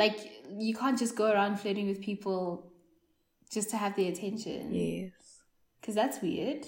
[0.00, 2.72] Like you can't just go around flirting with people
[3.52, 4.72] just to have their attention.
[4.74, 5.12] Yes.
[5.78, 6.64] Because that's weird.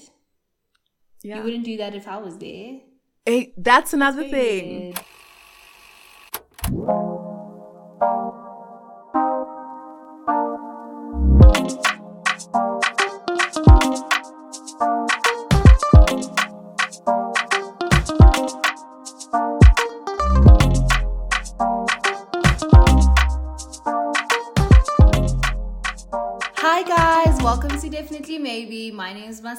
[1.23, 1.39] Yeah.
[1.39, 2.81] You wouldn't do that if I was there.
[3.25, 4.67] Hey, that's another thing.
[4.89, 5.01] Weird.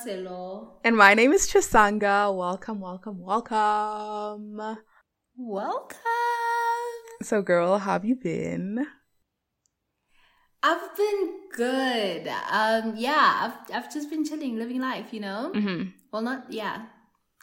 [0.04, 0.80] Marcelo.
[0.84, 2.36] And my name is Chisanga.
[2.36, 4.78] Welcome, welcome, welcome.
[5.38, 5.98] Welcome.
[7.22, 8.86] So, girl, how have you been?
[10.62, 12.28] I've been good.
[12.28, 15.54] Um, yeah, I've I've just been chilling, living life, you know.
[15.56, 15.92] Mm-hmm.
[16.12, 16.88] Well, not yeah,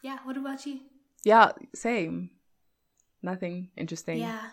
[0.02, 0.18] yeah.
[0.24, 0.80] What about you?
[1.24, 2.30] Yeah, same.
[3.22, 4.18] Nothing interesting.
[4.18, 4.50] Yeah,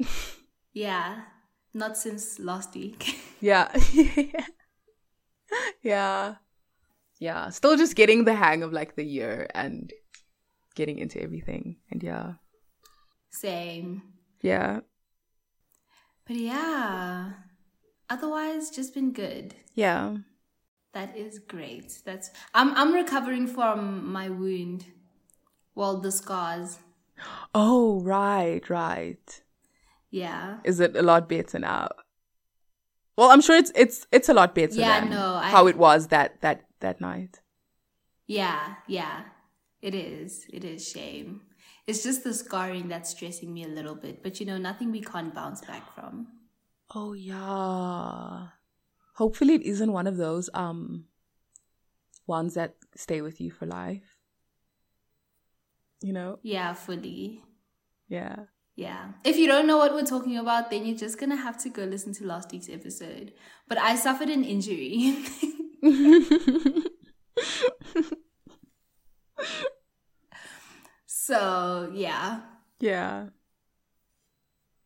[0.74, 1.22] yeah.
[1.72, 3.20] Not since last week.
[3.40, 3.68] Yeah.
[5.82, 6.36] yeah.
[7.18, 7.48] Yeah.
[7.50, 9.90] Still just getting the hang of like the year and
[10.74, 11.76] getting into everything.
[11.90, 12.34] And yeah.
[13.30, 14.02] Same.
[14.42, 14.80] Yeah.
[16.26, 17.30] But yeah,
[18.10, 19.54] otherwise, just been good.
[19.74, 20.16] Yeah.
[20.92, 22.00] That is great.
[22.04, 24.86] That's I'm I'm recovering from my wound.
[25.74, 26.78] Well, the scars.
[27.54, 29.42] Oh, right, right.
[30.10, 30.58] Yeah.
[30.64, 31.88] Is it a lot better now?
[33.16, 35.76] Well, I'm sure it's it's it's a lot better Yeah, than no, I- how it
[35.76, 37.40] was that that that night.
[38.26, 39.24] Yeah, yeah.
[39.82, 40.46] It is.
[40.52, 41.42] It is shame.
[41.86, 44.22] It's just the scarring that's stressing me a little bit.
[44.22, 46.26] But you know, nothing we can't bounce back from.
[46.94, 48.48] Oh yeah.
[49.14, 51.04] Hopefully it isn't one of those um
[52.26, 54.18] ones that stay with you for life.
[56.02, 56.38] You know?
[56.42, 57.42] Yeah, fully.
[58.08, 58.36] Yeah.
[58.74, 59.12] Yeah.
[59.24, 61.84] If you don't know what we're talking about, then you're just gonna have to go
[61.84, 63.32] listen to last week's episode.
[63.68, 65.24] But I suffered an injury.
[71.06, 72.40] so yeah.
[72.80, 73.26] Yeah.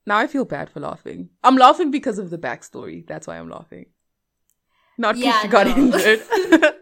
[0.06, 1.30] Now I feel bad for laughing.
[1.42, 3.06] I'm laughing because of the backstory.
[3.06, 3.86] That's why I'm laughing.
[4.98, 5.76] Not because Yeah, she got no.
[5.76, 6.22] injured.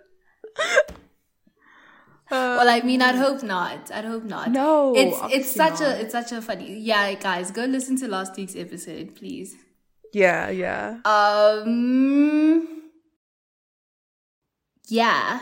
[2.30, 3.90] Well, I mean, I'd hope not.
[3.90, 4.50] I'd hope not.
[4.50, 5.96] No, it's it's such not.
[5.96, 6.78] a it's such a funny.
[6.78, 9.56] Yeah, guys, go listen to last week's episode, please.
[10.12, 10.98] yeah, yeah.
[11.06, 12.77] Um.
[14.88, 15.40] Yeah.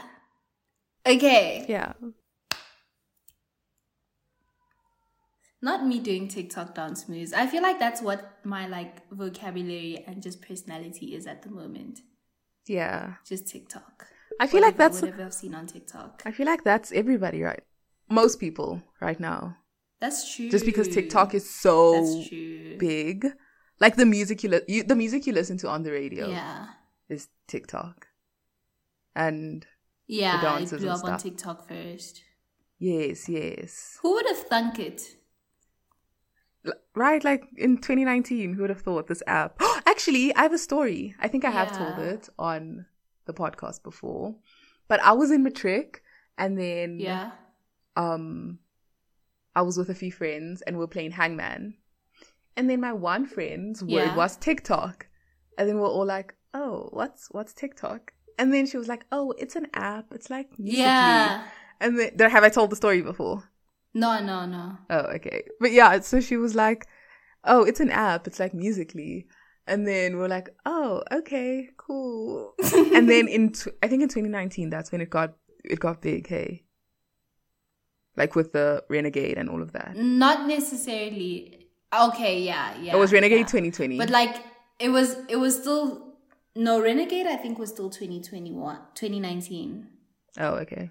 [1.07, 1.65] Okay.
[1.69, 1.93] Yeah.
[5.63, 7.33] Not me doing TikTok dance moves.
[7.33, 12.01] I feel like that's what my like vocabulary and just personality is at the moment.
[12.67, 13.15] Yeah.
[13.27, 14.07] Just TikTok.
[14.39, 16.23] I feel like that's whatever I've seen on TikTok.
[16.27, 17.63] I feel like that's everybody right.
[18.11, 19.57] Most people right now.
[19.99, 20.51] That's true.
[20.51, 22.23] Just because TikTok is so
[22.79, 23.27] big.
[23.81, 26.67] Like the music you, li- you the music you listen to on the radio Yeah.
[27.09, 28.06] is TikTok.
[29.17, 29.67] And
[30.07, 31.19] Yeah, it dances blew and up on.
[31.19, 32.23] TikTok first.
[32.79, 33.99] yes, yes.
[34.03, 35.17] Who would have thunk it?
[36.95, 39.61] Right, like in 2019, who would have thought this app?
[39.87, 41.15] Actually, I have a story.
[41.21, 42.87] I think I have told it on
[43.27, 44.35] the podcast before.
[44.89, 46.03] But I was in matric
[46.39, 47.31] and then Yeah.
[47.97, 48.59] um
[49.55, 51.75] I was with a few friends and we were playing hangman.
[52.57, 54.17] And then my one friend's word Yeah.
[54.17, 55.07] was TikTok.
[55.57, 58.13] And then we we're all like, Oh, what's what's TikTok?
[58.39, 60.07] And then she was like, Oh, it's an app.
[60.13, 61.45] It's like Musical.ly." Yeah.
[61.81, 63.45] And then there have I told the story before?
[63.95, 64.77] No, no, no.
[64.91, 65.45] Oh, okay.
[65.59, 66.87] But yeah, so she was like,
[67.45, 69.25] Oh, it's an app, it's like Musical.ly.
[69.67, 72.55] And then we're like, Oh, okay, cool.
[72.75, 76.27] and then in tw- I think in 2019, that's when it got it got big,
[76.29, 76.65] hey.
[78.17, 79.97] Like with the Renegade and all of that.
[79.97, 81.69] Not necessarily.
[81.93, 82.95] Okay, yeah, yeah.
[82.95, 83.47] it was Renegade yeah.
[83.47, 83.99] 2020.
[83.99, 84.37] But like
[84.79, 86.06] it was it was still
[86.57, 89.89] no Renegade I think was still 2021 2019.
[90.39, 90.91] oh, okay.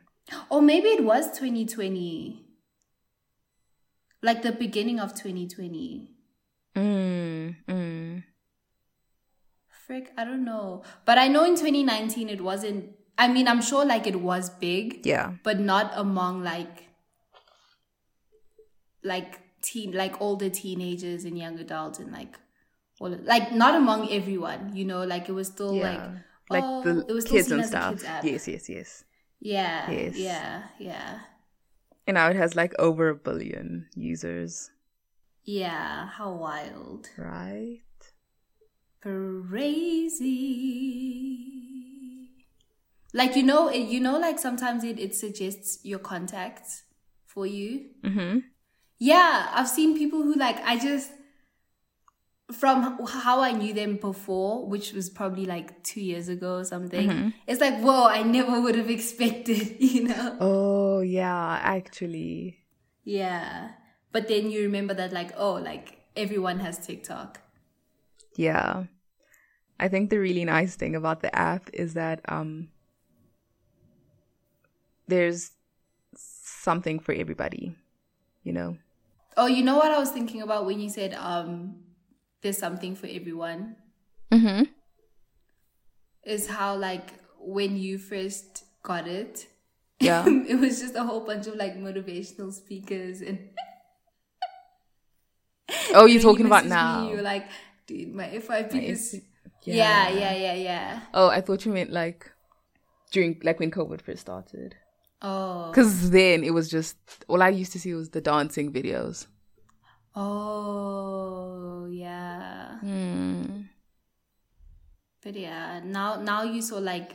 [0.50, 2.42] Or maybe it was 2020.
[4.24, 6.10] Like the beginning of 2020.
[6.76, 8.24] Mm, mm.
[9.86, 10.82] Frick, I don't know.
[11.06, 15.06] But I know in 2019 it wasn't I mean, I'm sure like it was big,
[15.06, 15.34] Yeah.
[15.44, 16.90] but not among like
[19.04, 22.40] like teen like older teenagers and young adults and like
[23.00, 26.12] all of, like not among everyone, you know, like it was still like Yeah.
[26.50, 27.92] Like, oh, the it was still kids and stuff.
[27.92, 28.04] kids.
[28.24, 29.04] Yes, yes, yes.
[29.40, 29.90] Yeah.
[29.92, 30.16] Yes.
[30.16, 30.64] Yeah.
[30.80, 31.20] Yeah.
[32.08, 34.70] And now it has like over a billion users,
[35.44, 36.08] Yeah.
[36.08, 37.10] How wild.
[37.18, 37.82] right?
[41.36, 42.30] Crazy.
[43.14, 46.84] Like you know, it, you know, like sometimes it, it suggests your contacts
[47.26, 47.86] for you.
[48.04, 48.40] Mm-hmm.
[49.00, 51.12] Yeah, I've seen people who like I just
[52.52, 57.34] from how I knew them before, which was probably like two years ago or something,
[57.48, 60.38] it's like, whoa, I never would have expected, you know?
[60.40, 62.60] Oh yeah, actually.
[63.04, 63.72] Yeah.
[64.12, 67.42] But then you remember that, like, oh, like everyone has TikTok.
[68.36, 68.86] Yeah.
[69.80, 72.70] I think the really nice thing about the app is that um
[75.08, 75.52] there's
[76.16, 77.76] something for everybody,
[78.44, 78.78] you know.
[79.38, 81.85] Oh, you know what I was thinking about when you said um
[82.46, 83.76] there's something for everyone?
[84.32, 84.70] Mhm.
[86.24, 87.10] Is how like
[87.40, 89.48] when you first got it,
[90.00, 90.24] Yeah.
[90.54, 93.50] it was just a whole bunch of like motivational speakers and
[95.94, 97.10] Oh, you're talking you about now.
[97.10, 97.48] you're like,
[97.88, 99.24] dude, my FYP My is FYP
[99.64, 101.00] yeah, yeah, yeah, yeah.
[101.14, 102.32] Oh, I thought you meant like
[103.12, 104.76] during like when COVID first started.
[105.24, 105.72] Oh.
[105.72, 109.26] Because then it was just all I used to see was the dancing videos.
[110.16, 112.80] Oh, yeah.
[112.80, 113.62] Hmm.
[115.24, 117.14] But yeah, now now you saw like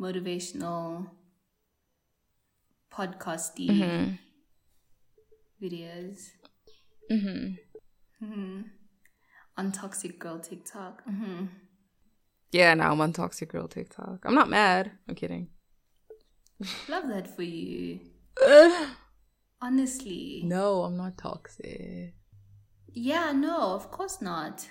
[0.00, 1.06] motivational
[2.90, 4.14] podcasty Mm-hmm.
[5.62, 6.30] videos
[7.10, 8.62] Mm-hmm.
[9.56, 11.02] on Toxic Girl TikTok.
[11.04, 11.46] hmm
[12.52, 14.20] Yeah, now I'm on Toxic Girl TikTok.
[14.24, 14.90] I'm not mad.
[15.08, 15.48] I'm kidding.
[16.88, 18.00] Love that for you.
[19.60, 20.42] Honestly.
[20.44, 22.14] No, I'm not toxic.
[22.92, 24.70] Yeah, no, of course not.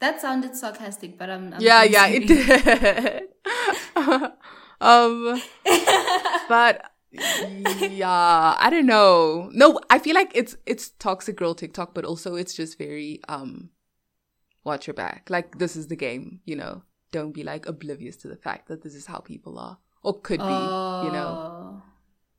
[0.00, 1.52] That sounded sarcastic, but I'm.
[1.52, 3.28] I'm yeah, yeah, it did.
[4.80, 5.42] um,
[6.48, 9.50] but yeah, I don't know.
[9.52, 13.70] No, I feel like it's it's toxic girl TikTok, but also it's just very um,
[14.64, 15.28] watch your back.
[15.28, 16.82] Like this is the game, you know.
[17.12, 20.38] Don't be like oblivious to the fact that this is how people are or could
[20.38, 21.34] be, you know.
[21.36, 21.82] Oh,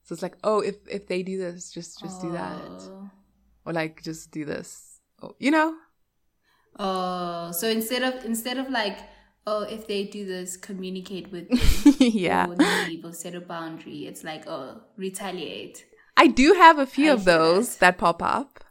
[0.03, 3.09] So it's like, oh, if if they do this, just just do that, oh.
[3.66, 5.75] Or like just do this, oh, you know.
[6.80, 9.00] Oh, so instead of instead of like,
[9.48, 11.48] oh, if they do this, communicate with
[12.00, 12.48] yeah.
[12.48, 14.06] or leave or set a boundary.
[14.08, 15.86] It's like, oh, retaliate.
[16.18, 17.80] I do have a few I of those that.
[17.80, 18.63] that pop up.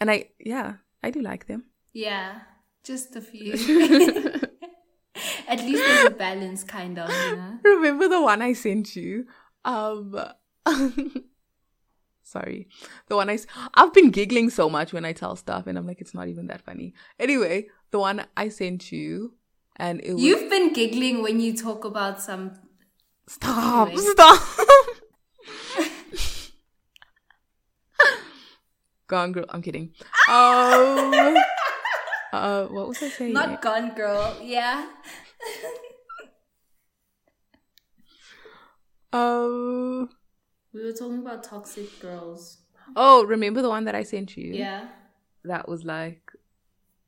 [0.00, 1.64] And I, yeah, I do like them.
[1.92, 2.40] Yeah,
[2.82, 3.52] just a few.
[5.48, 7.08] At least there's a balance, kind of.
[7.10, 7.58] You know?
[7.62, 9.26] Remember the one I sent you?
[9.64, 10.18] Um,
[12.24, 12.66] sorry.
[13.08, 13.38] The one I,
[13.74, 16.48] I've been giggling so much when I tell stuff and I'm like, it's not even
[16.48, 16.94] that funny.
[17.20, 19.34] Anyway, the one I sent you
[19.76, 22.52] and it was, You've been giggling when you talk about some.
[23.28, 24.02] stop, Anyway.
[24.12, 24.42] stop.
[29.06, 29.44] Gone girl.
[29.50, 29.92] I'm kidding.
[30.30, 31.36] Um,
[32.32, 33.34] uh, what was I saying?
[33.34, 34.34] Not gone, girl.
[34.42, 34.86] Yeah.
[39.12, 40.08] Oh,
[40.74, 42.58] We were talking about toxic girls.
[42.96, 44.52] oh, remember the one that I sent you?
[44.52, 44.88] Yeah.
[45.44, 46.32] That was like,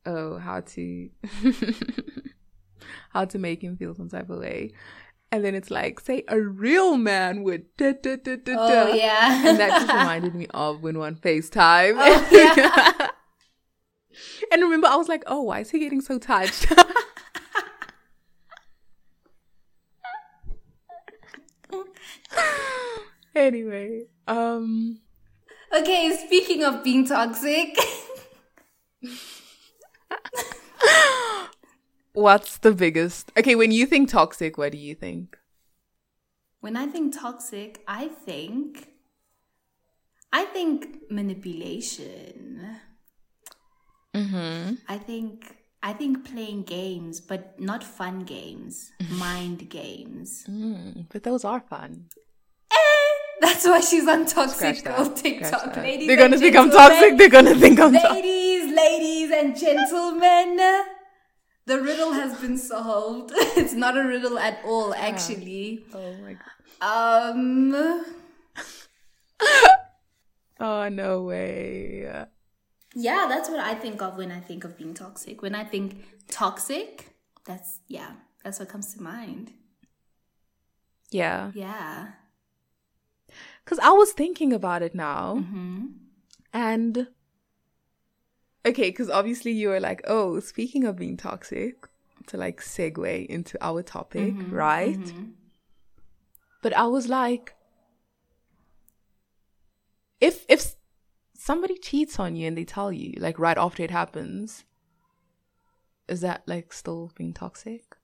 [0.05, 1.09] oh, how to,
[3.09, 4.73] how to make him feel some type of way,
[5.31, 7.75] and then it's like, say a real man would.
[7.75, 9.47] Da, da, da, da, Oh yeah.
[9.47, 11.95] And that just reminded me of when one FaceTime.
[11.97, 13.09] Oh, yeah.
[14.51, 16.71] and remember, I was like, oh, why is he getting so touched?
[23.47, 24.99] anyway, um,
[25.75, 26.17] okay.
[26.25, 27.77] Speaking of being toxic.
[32.13, 33.31] what's the biggest?
[33.37, 35.37] Okay, when you think toxic, what do you think?
[36.59, 38.89] When I think toxic, I think
[40.33, 42.77] I think manipulation.
[44.13, 44.75] Mm-hmm.
[44.87, 50.45] I think I think playing games, but not fun games, mind games.
[50.49, 52.05] Mm, but those are fun.
[53.39, 54.95] That's why she's on toxic that.
[54.95, 55.83] girl Scratch TikTok, that.
[55.83, 56.07] ladies.
[56.07, 57.17] They're gonna think I'm toxic.
[57.17, 58.11] They're gonna think I'm toxic.
[58.11, 60.57] Ladies, ladies, and gentlemen,
[61.65, 63.31] the riddle has been solved.
[63.57, 65.85] It's not a riddle at all, actually.
[65.93, 66.53] Oh my god.
[66.81, 68.05] Um.
[70.59, 72.25] Oh no way.
[72.95, 75.41] Yeah, that's what I think of when I think of being toxic.
[75.41, 77.15] When I think toxic,
[77.45, 78.13] that's yeah,
[78.43, 79.51] that's what comes to mind.
[81.11, 81.51] Yeah.
[81.53, 82.07] Yeah.
[83.67, 85.87] Because I was thinking about it now, hmm
[86.53, 87.07] and
[88.65, 91.85] okay, because obviously you were like, oh, speaking of being toxic,
[92.27, 95.13] to like segue into our topic, right?
[96.61, 97.55] But I was like,
[100.21, 100.75] if if
[101.37, 104.63] somebody cheats on you and they tell you like right after it happens,
[106.07, 107.97] is that like still being toxic?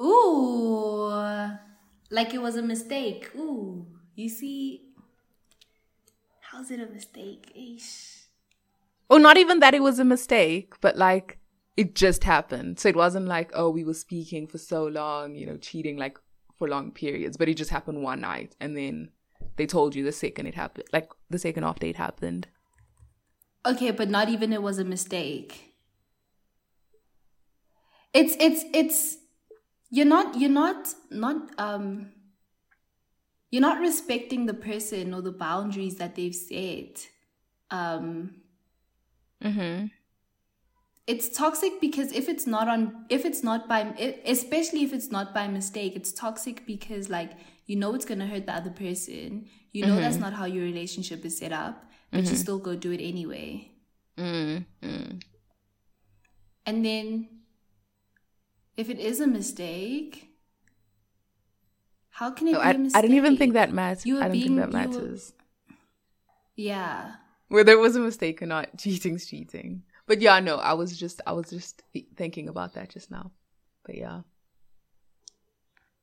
[0.00, 1.10] Ooh,
[2.08, 3.32] like it was a mistake.
[3.34, 3.84] Ooh,
[4.14, 4.84] you see,
[6.52, 7.52] how's it a mistake?
[9.10, 11.38] Or not even that it was a mistake, but like
[11.76, 12.78] it just happened.
[12.78, 16.18] So it wasn't like, oh, we were speaking for so long, you know, cheating like
[16.56, 19.10] for long periods, but it just happened one night and then
[19.56, 22.48] they told you the second it happened, like the second off date happened.
[23.66, 25.74] Okay, but not even it was a mistake.
[28.14, 29.18] It's it's it's
[29.90, 32.12] you're not you're not not um
[33.50, 37.08] you're not respecting the person or the boundaries that they've set.
[37.70, 38.42] Um
[39.42, 39.86] Mm-hmm.
[41.06, 43.80] it's toxic because if it's not on if it's not by
[44.26, 47.32] especially if it's not by mistake it's toxic because like
[47.66, 50.64] you know it's going to hurt the other person you know that's not how your
[50.64, 53.70] relationship is set up but you still go do it anyway
[54.18, 55.18] Mm-hmm.
[56.66, 57.28] and then
[58.76, 60.27] if it is a mistake
[62.18, 64.06] how can it No, be I, a mistake I didn't even think that matters.
[64.06, 65.32] You were I don't being- think that you were- matters.
[66.56, 67.14] yeah
[67.48, 69.82] Whether it was a mistake or not, cheating's cheating.
[70.06, 71.82] But yeah, no, I was just I was just
[72.16, 73.30] thinking about that just now.
[73.84, 74.20] But yeah.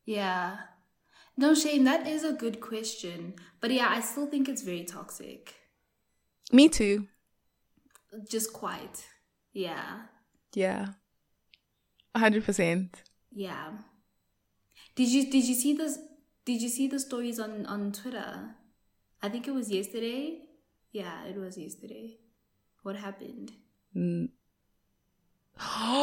[0.06, 0.58] yeah
[1.38, 5.54] no shame that is a good question but yeah i still think it's very toxic
[6.52, 7.08] Me too.
[8.30, 9.06] just quite
[9.54, 9.86] yeah
[10.54, 10.86] Yeah.
[12.16, 13.02] Hundred percent.
[13.34, 13.72] yeah
[14.96, 16.00] did you did you see this
[16.46, 18.56] did you see the stories on on twitter
[19.22, 20.40] i think it was yesterday
[20.92, 22.18] yeah it was yesterday
[22.84, 23.52] what happened
[23.96, 24.28] Mm.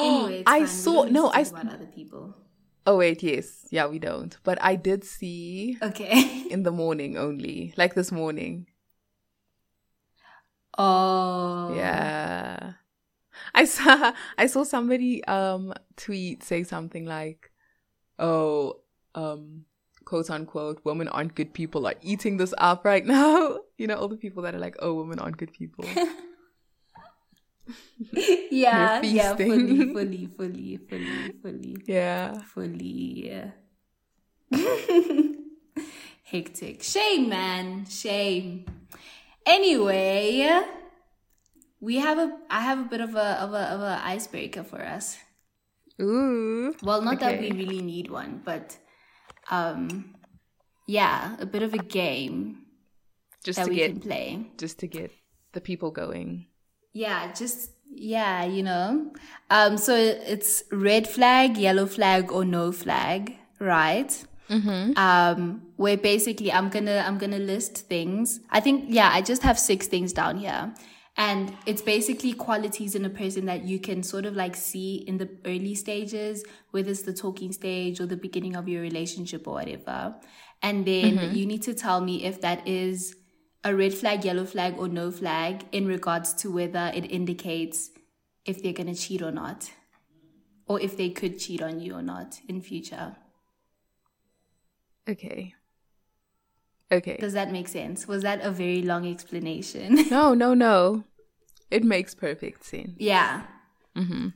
[0.02, 0.66] anyway I fine.
[0.66, 2.34] Saw no, I about other people
[2.84, 3.68] Oh wait, yes.
[3.70, 4.36] Yeah, we don't.
[4.42, 7.74] But I did see okay in the morning only.
[7.76, 8.66] Like this morning.
[10.78, 12.72] oh Yeah.
[13.54, 17.52] I saw I saw somebody um tweet say something like,
[18.18, 18.81] "Oh,
[19.14, 19.64] um
[20.04, 24.06] quote unquote, women aren't good people are eating this up right now." You know, all
[24.06, 25.84] the people that are like, "Oh, women aren't good people."
[28.50, 32.34] yeah yeah fully fully fully fully fully yeah.
[32.42, 33.50] fully yeah.
[36.24, 38.64] hectic shame man shame
[39.46, 40.62] anyway
[41.80, 44.82] we have a i have a bit of a of a of a icebreaker for
[44.82, 45.18] us
[46.00, 46.74] Ooh.
[46.82, 48.76] well not that we really need one but
[49.50, 50.14] um
[50.86, 52.58] yeah a bit of a game
[53.44, 54.46] Just that to we get can play.
[54.58, 55.10] just to get
[55.52, 56.46] the people going.
[56.92, 59.12] yeah just yeah you know.
[59.50, 64.12] Um so it's red flag yellow flag or no flag right?
[64.50, 64.92] Mm-hmm.
[64.98, 68.40] um where basically i'm gonna i'm gonna list things.
[68.50, 70.74] I think yeah i just have six things down here
[71.16, 75.18] and it's basically qualities in a person that you can sort of like see in
[75.18, 79.54] the early stages whether it's the talking stage or the beginning of your relationship or
[79.54, 80.14] whatever.
[80.62, 81.34] And then mm-hmm.
[81.34, 83.16] you need to tell me if that is
[83.62, 87.90] a red flag yellow flag or no flag in regards to whether it indicates
[88.46, 89.70] if they're gonna cheat or not
[90.66, 93.16] or if they could cheat on you or not in future.
[95.08, 95.54] Okay.
[96.92, 97.16] Okay.
[97.18, 98.06] Does that make sense?
[98.06, 99.98] Was that a very long explanation?
[100.10, 101.04] No, no, no.
[101.70, 102.92] It makes perfect sense.
[102.98, 103.44] yeah.
[103.96, 104.28] Mm-hmm.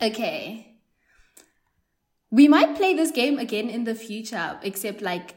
[0.00, 0.66] Okay.
[2.30, 5.34] We might play this game again in the future, except like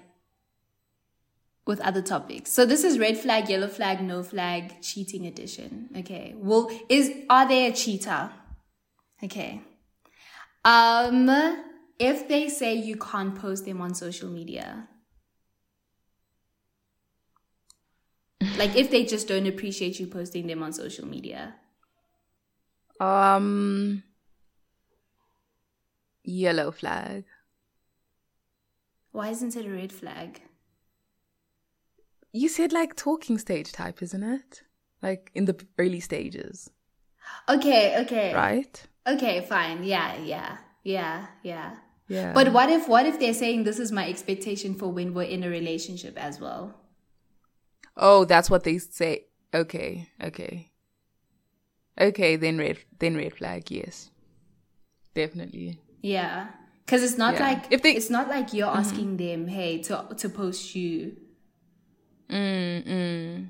[1.68, 2.52] with other topics.
[2.54, 5.90] So this is red flag, yellow flag, no flag, cheating edition.
[5.98, 6.34] Okay.
[6.38, 8.32] Well, is are they a cheater?
[9.24, 9.62] Okay.
[10.64, 11.30] Um,
[12.00, 14.88] if they say you can't post them on social media,
[18.58, 21.56] like if they just don't appreciate you posting them on social media,
[23.00, 24.04] Um
[26.24, 27.26] yellow flag.
[29.12, 30.42] why isn't it a red flag?
[32.34, 34.64] You said like talking stage type, isn't it?
[35.02, 36.70] Like in the early stages,
[37.48, 38.34] Okay, okay.
[38.34, 38.84] right?
[39.08, 39.84] Okay, fine.
[39.84, 41.78] Yeah, yeah, yeah, yeah.
[42.08, 42.34] Yeah.
[42.34, 45.44] But what if what if they're saying this is my expectation for when we're in
[45.44, 46.76] a relationship as well?
[47.98, 49.26] Oh, that's what they say.
[49.54, 50.72] Okay, okay.
[52.00, 54.12] Okay, then red then red flag, yes.
[55.14, 55.80] Definitely.
[56.02, 56.48] Yeah.
[56.88, 57.48] Cuz it's not Yeah.
[57.48, 61.18] like If they- it's not like you're asking them, "Hey, to to post you."
[62.30, 63.48] Mm mm.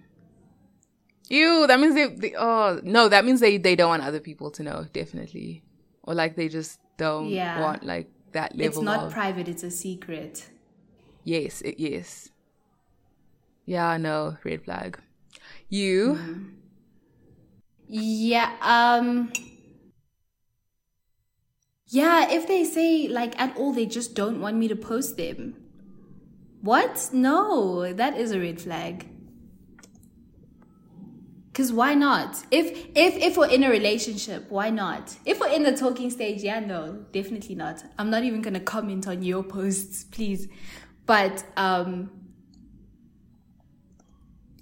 [1.30, 4.52] Ew, that means they, they oh no, that means they they don't want other people
[4.52, 5.64] to know, definitely.
[6.04, 7.60] Or like they just don't Yeah.
[7.62, 10.46] want like that level It's not of private, it's a secret.
[11.24, 12.30] Yes, it, yes.
[13.66, 15.00] Yeah, no, red flag.
[15.70, 16.20] You?
[17.88, 19.32] Yeah, um
[21.88, 25.56] Yeah, if they say like at all they just don't want me to post them.
[26.62, 27.10] What?
[27.14, 29.08] No, that is a red flag.
[31.54, 32.44] Cause why not?
[32.52, 35.16] If if if we're in a relationship, why not?
[35.26, 37.82] If we're in the talking stage, yeah, no, definitely not.
[37.98, 40.50] I'm not even gonna comment on your posts, please.
[41.06, 42.10] But um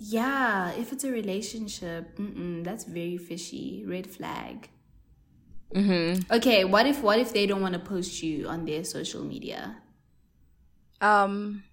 [0.05, 3.85] yeah, if it's a relationship, that's very fishy.
[3.87, 4.69] Red flag.
[5.73, 6.31] Mm-hmm.
[6.31, 9.77] Okay, what if what if they don't want to post you on their social media?
[10.99, 11.63] Um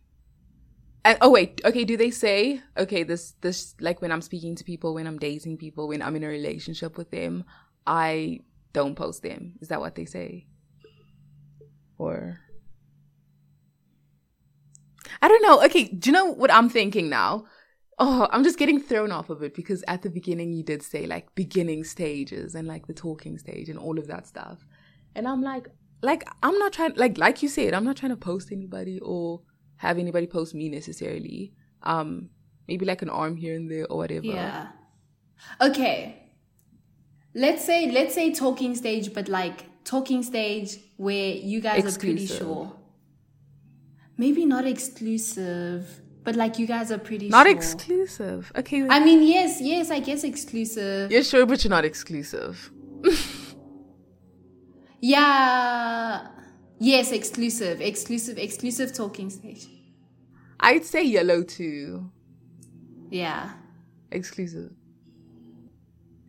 [1.04, 4.64] and oh wait, okay, do they say okay, this this like when I'm speaking to
[4.64, 7.44] people, when I'm dating people, when I'm in a relationship with them,
[7.84, 8.40] I
[8.72, 9.58] don't post them.
[9.60, 10.46] Is that what they say?
[11.98, 12.38] Or
[15.20, 15.62] I don't know.
[15.64, 17.44] Okay, do you know what I'm thinking now?
[18.02, 21.06] Oh, I'm just getting thrown off of it because at the beginning you did say
[21.06, 24.64] like beginning stages and like the talking stage and all of that stuff.
[25.14, 25.68] And I'm like
[26.02, 29.42] like I'm not trying like like you said, I'm not trying to post anybody or
[29.76, 31.52] have anybody post me necessarily.
[31.82, 32.30] Um,
[32.68, 34.26] maybe like an arm here and there or whatever.
[34.26, 34.68] Yeah.
[35.60, 36.22] Okay.
[37.34, 41.96] Let's say let's say talking stage, but like talking stage where you guys exclusive.
[41.96, 42.76] are pretty sure.
[44.16, 47.56] Maybe not exclusive, but like you guys are pretty not sure.
[47.56, 48.52] exclusive.
[48.56, 48.86] Okay.
[48.88, 51.10] I mean, yes, yes, I guess exclusive.
[51.10, 52.70] You're sure, but you're not exclusive.
[55.00, 56.28] yeah.
[56.78, 59.66] Yes, exclusive, exclusive, exclusive talking stage.
[60.58, 62.10] I'd say yellow too.
[63.10, 63.52] Yeah.
[64.10, 64.72] Exclusive.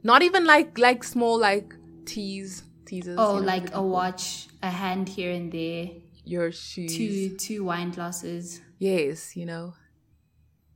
[0.03, 3.17] Not even like like small like teas teasers.
[3.19, 5.89] Oh, you know, like a watch, a hand here and there.
[6.23, 6.95] Your shoes.
[6.95, 8.61] Two two wine glasses.
[8.79, 9.73] Yes, you know.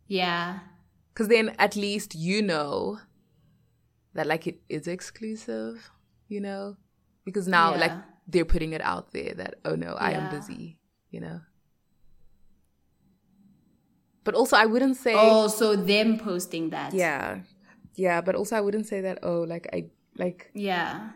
[0.07, 0.59] Yeah.
[1.13, 2.99] Cause then at least you know
[4.13, 5.91] that like it is exclusive,
[6.27, 6.77] you know?
[7.23, 7.79] Because now yeah.
[7.79, 7.91] like
[8.27, 10.77] they're putting it out there that oh no, I am busy,
[11.11, 11.41] you know.
[14.25, 15.13] But also, I wouldn't say.
[15.15, 16.93] Oh, so them posting that.
[16.93, 17.41] Yeah,
[17.93, 18.21] yeah.
[18.21, 19.19] But also, I wouldn't say that.
[19.23, 19.85] Oh, like I
[20.17, 20.51] like.
[20.53, 21.11] Yeah.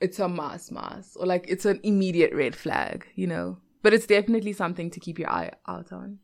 [0.00, 3.58] It's a mass mass, or like it's an immediate red flag, you know.
[3.82, 6.18] But it's definitely something to keep your eye out on.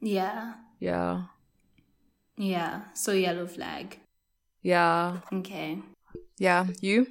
[0.00, 0.54] Yeah.
[0.78, 1.22] Yeah.
[2.36, 2.82] Yeah.
[2.94, 3.98] So yellow flag.
[4.62, 5.18] Yeah.
[5.32, 5.78] Okay.
[6.38, 6.66] Yeah.
[6.80, 7.08] You?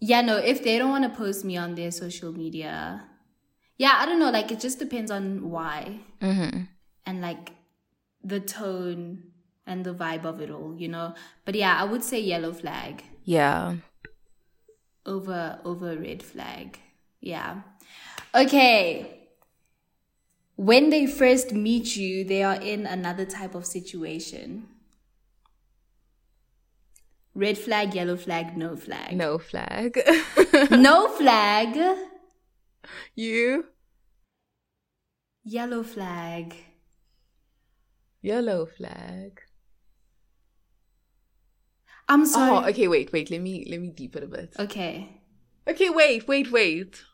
[0.00, 3.04] Yeah, no, if they don't want to post me on their social media,
[3.76, 4.30] yeah, I don't know.
[4.30, 6.00] Like, it just depends on why.
[6.22, 6.62] Mm-hmm.
[7.06, 7.52] And like
[8.22, 9.24] the tone
[9.66, 11.14] and the vibe of it all, you know?
[11.44, 13.02] But yeah, I would say yellow flag.
[13.24, 13.76] Yeah.
[15.04, 16.78] Over, over red flag.
[17.20, 17.62] Yeah.
[18.34, 19.17] Okay.
[20.58, 24.66] When they first meet you, they are in another type of situation.
[27.32, 29.16] Red flag, yellow flag, no flag.
[29.16, 29.96] No flag.
[30.72, 31.78] no flag.
[33.14, 33.66] You?
[35.44, 36.56] Yellow flag.
[38.20, 39.40] Yellow flag.
[42.08, 42.64] I'm sorry.
[42.64, 43.30] Oh, okay, wait, wait.
[43.30, 44.56] Let me let me deepen a bit.
[44.58, 45.22] Okay.
[45.68, 47.04] Okay, wait, wait, wait.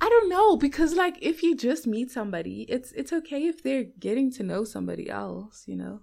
[0.00, 3.84] I don't know because like if you just meet somebody, it's it's okay if they're
[3.84, 6.00] getting to know somebody else, you know.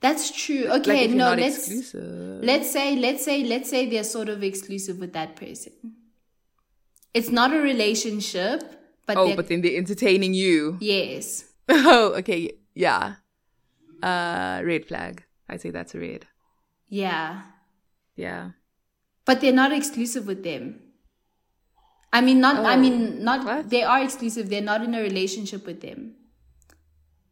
[0.00, 0.66] That's true.
[0.68, 2.42] Okay, like no, let's exclusive.
[2.42, 5.72] let's say let's say let's say they're sort of exclusive with that person.
[7.12, 8.62] It's not a relationship,
[9.06, 10.78] but oh, but then they're entertaining you.
[10.80, 11.44] Yes.
[11.72, 13.14] Oh, okay, yeah.
[14.02, 15.22] Uh, red flag.
[15.48, 16.26] I say that's a red.
[16.88, 17.42] Yeah.
[18.16, 18.50] Yeah.
[19.24, 20.80] But they're not exclusive with them.
[22.12, 22.58] I mean, not.
[22.58, 23.44] Oh, I mean, not.
[23.44, 23.70] What?
[23.70, 24.50] They are exclusive.
[24.50, 26.14] They're not in a relationship with them.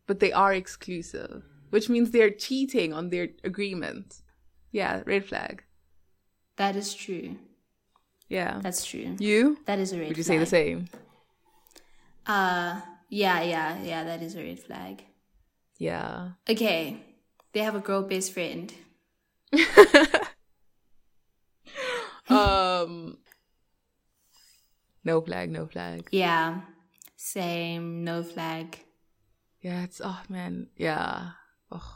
[0.07, 4.23] But they are exclusive which means they're cheating on their agreement.
[4.73, 5.63] Yeah, red flag.
[6.57, 7.37] That is true.
[8.29, 8.61] Yeah.
[8.63, 9.17] That's true.
[9.19, 9.59] You?
[9.67, 10.09] That is a red flag.
[10.11, 10.39] Would you flag.
[10.39, 10.89] say the same?
[12.27, 15.03] Uh yeah, yeah, yeah, that is a red flag.
[15.79, 16.33] Yeah.
[16.49, 16.99] Okay.
[17.53, 18.73] They have a girl best friend.
[22.29, 23.17] um
[25.09, 26.07] no flag, no flag.
[26.13, 26.61] Yeah.
[27.17, 28.79] Same, no flag.
[29.63, 31.31] Yeah, it's oh man, yeah.
[31.73, 31.95] Oh.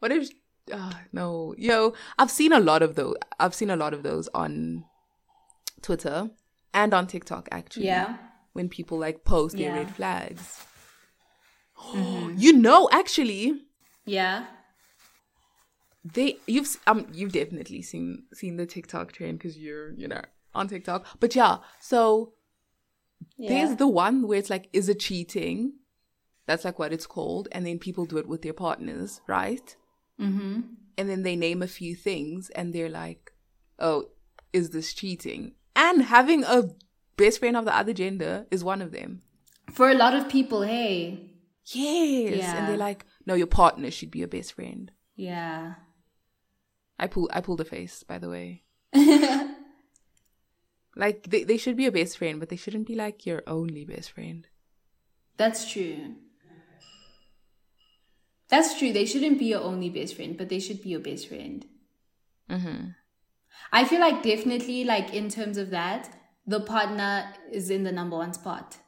[0.00, 0.30] What if?
[0.72, 3.14] Uh, no, yo, I've seen a lot of those.
[3.38, 4.84] I've seen a lot of those on
[5.82, 6.30] Twitter
[6.74, 7.86] and on TikTok actually.
[7.86, 8.16] Yeah.
[8.54, 9.68] When people like post yeah.
[9.68, 10.64] their red flags.
[11.92, 12.36] Mm-hmm.
[12.38, 13.52] You know, actually.
[14.06, 14.46] Yeah.
[16.02, 20.22] They you've um you've definitely seen seen the TikTok trend because you're you know
[20.56, 21.06] on TikTok.
[21.20, 22.32] But yeah, so
[23.36, 23.48] yeah.
[23.48, 25.74] there's the one where it's like, is it cheating?
[26.46, 27.48] That's like what it's called.
[27.52, 29.76] And then people do it with their partners, right?
[30.20, 30.60] Mm-hmm.
[30.98, 33.32] And then they name a few things and they're like,
[33.78, 34.06] oh,
[34.52, 35.52] is this cheating?
[35.74, 36.70] And having a
[37.16, 39.22] best friend of the other gender is one of them.
[39.70, 41.32] For a lot of people, hey.
[41.66, 42.38] Yes.
[42.38, 42.56] Yeah.
[42.56, 44.90] And they're like, no, your partner should be your best friend.
[45.16, 45.74] Yeah.
[46.98, 48.62] I pull I pulled a face, by the way.
[50.96, 53.84] Like they, they should be your best friend, but they shouldn't be like your only
[53.84, 54.46] best friend.
[55.36, 56.14] That's true.
[58.48, 58.92] That's true.
[58.92, 61.66] They shouldn't be your only best friend, but they should be your best friend.
[62.50, 62.88] Mm-hmm.
[63.72, 66.08] I feel like definitely, like in terms of that,
[66.46, 68.78] the partner is in the number one spot.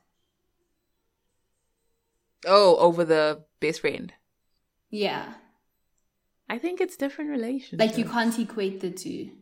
[2.47, 4.12] Oh, over the best friend.
[4.90, 5.35] Yeah.
[6.49, 7.81] I think it's different relations.
[7.81, 9.33] Like you can't equate the two.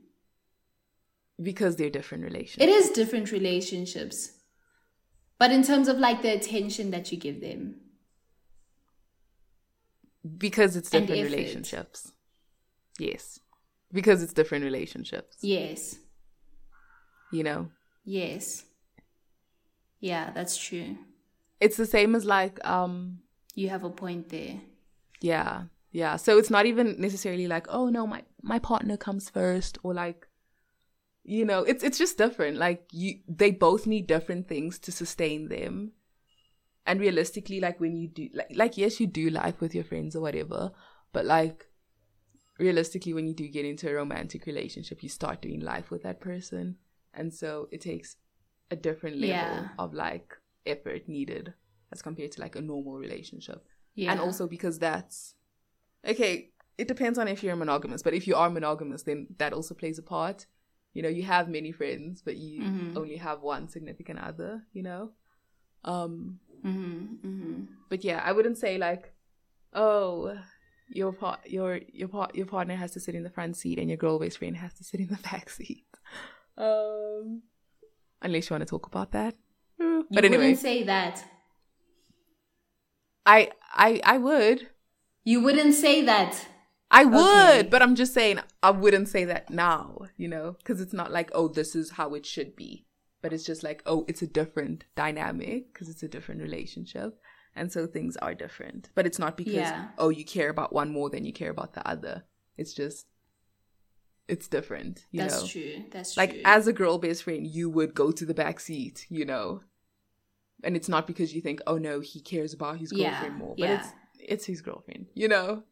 [1.43, 2.63] Because they're different relationships.
[2.63, 4.33] It is different relationships.
[5.39, 7.77] But in terms of like the attention that you give them.
[10.39, 12.13] because it's different relationships.
[12.99, 13.39] Yes.
[13.93, 15.37] Because it's different relationships.
[15.41, 15.97] Yes.
[17.33, 17.69] You know?
[18.05, 18.65] Yes.
[20.01, 20.97] Yeah, that's true.
[21.61, 23.19] It's the same as like um
[23.55, 24.61] You have a point there.
[25.21, 25.65] yeah.
[25.93, 26.17] Yeah.
[26.17, 30.26] So it's not even necessarily like, oh no, my my partner comes first or like
[31.29, 32.57] you know, it's it's just different.
[32.57, 35.93] Like you they both need different things to sustain them.
[36.87, 40.15] And realistically, like when you do like like yes, you do life with your friends
[40.15, 40.71] or whatever,
[41.13, 41.67] but like
[42.59, 46.21] realistically when you do get into a romantic relationship, you start doing life with that
[46.21, 46.77] person.
[47.13, 48.17] And so it takes
[48.71, 49.69] a different level Yeah.
[49.79, 50.35] of like
[50.65, 51.55] effort needed
[51.93, 53.67] as compared to like a normal relationship.
[53.95, 54.13] Yeah.
[54.13, 55.35] And also because that's
[56.07, 59.75] okay, it depends on if you're monogamous, but if you are monogamous, then that also
[59.75, 60.47] plays a part.
[60.97, 62.97] You know, you have many friends, but you Mhm.
[62.97, 65.03] only have one significant other, you know?
[65.85, 69.13] Um hmm hmm but yeah, I wouldn't say like,
[69.75, 70.39] oh,
[70.89, 73.91] your part your your part your partner has to sit in the front seat and
[73.91, 75.85] your girl best friend has to sit in the back seat.
[76.57, 77.43] Um
[78.23, 79.35] unless you want to talk about that.
[79.79, 81.25] You But anyway, wouldn't say that.
[83.27, 84.69] I I I would.
[85.25, 86.47] You wouldn't say that.
[86.91, 87.69] I would, Okay.
[87.69, 91.31] but I'm just saying I wouldn't say that now, you know, because it's not like
[91.35, 92.87] oh this is how it should be,
[93.23, 97.19] but it's just like oh it's a different dynamic because it's a different relationship,
[97.55, 98.91] and so things are different.
[98.95, 99.85] But it's not because Yeah.
[99.99, 102.25] oh you care about one more than you care about the other.
[102.57, 103.07] It's just
[104.29, 105.49] it's different, you That's know.
[105.49, 105.85] true.
[105.91, 106.39] That's Like true.
[106.45, 109.61] Like, as a girl best friend, you would go to the back seat, you know,
[110.65, 113.55] and it's not because you think oh no he cares about his Yeah, girlfriend more,
[113.59, 113.77] but yeah.
[113.77, 115.65] it's it's his girlfriend, you know.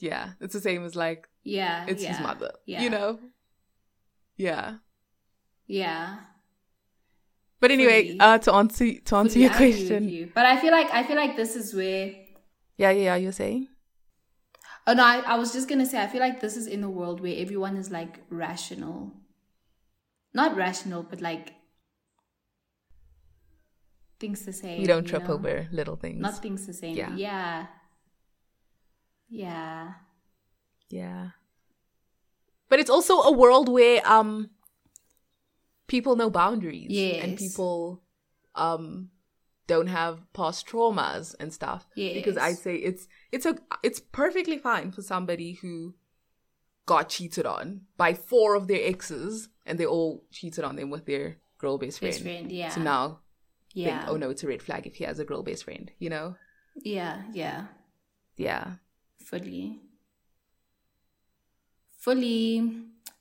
[0.00, 1.84] Yeah, it's the same as like yeah.
[1.88, 2.52] it's yeah, his mother.
[2.66, 2.82] Yeah.
[2.82, 3.18] You know?
[4.36, 4.76] Yeah.
[5.66, 6.16] Yeah.
[7.60, 8.20] But anyway, Fully.
[8.20, 10.08] uh to answer to answer Fully your question.
[10.08, 10.30] you.
[10.34, 12.12] But I feel like I feel like this is where
[12.76, 13.68] Yeah, yeah, yeah, you're saying?
[14.86, 16.90] Oh no, I, I was just gonna say I feel like this is in a
[16.90, 19.12] world where everyone is like rational.
[20.34, 21.54] Not rational, but like
[24.18, 24.80] things the same.
[24.80, 25.34] You don't you trip know?
[25.34, 26.20] over little things.
[26.20, 26.96] Not thinks the same.
[26.96, 27.14] Yeah.
[27.16, 27.66] Yeah.
[29.28, 29.94] Yeah.
[30.88, 31.30] Yeah.
[32.68, 34.50] But it's also a world where um
[35.86, 38.02] people know boundaries and people
[38.54, 39.10] um
[39.66, 41.86] don't have past traumas and stuff.
[41.94, 42.14] Yeah.
[42.14, 45.94] Because I say it's it's a it's perfectly fine for somebody who
[46.86, 51.06] got cheated on by four of their exes and they all cheated on them with
[51.06, 52.12] their girl best friend.
[52.12, 52.68] Best friend, yeah.
[52.68, 53.20] So now
[53.72, 54.00] yeah.
[54.00, 56.10] think, oh no, it's a red flag if he has a girl best friend, you
[56.10, 56.36] know?
[56.76, 57.66] Yeah, yeah.
[58.36, 58.74] Yeah.
[59.24, 59.80] Fully.
[61.98, 62.60] Fully.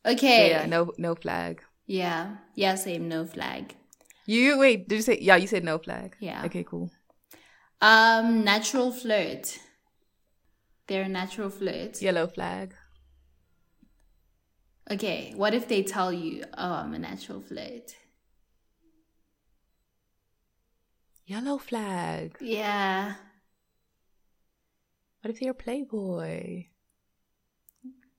[0.05, 0.49] So Okay.
[0.49, 1.63] yeah, no no flag.
[1.87, 2.37] Yeah.
[2.55, 3.75] Yeah, same, no flag.
[4.25, 6.15] You wait, did you say yeah, you said no flag.
[6.19, 6.43] Yeah.
[6.45, 6.91] Okay, cool.
[7.81, 9.59] Um, natural flirt.
[10.87, 12.01] They're a natural flirt.
[12.01, 12.75] Yellow flag.
[14.91, 17.95] Okay, what if they tell you, oh, I'm a natural flirt?
[21.25, 22.37] Yellow flag.
[22.41, 23.15] Yeah.
[25.23, 26.65] What if they're a playboy?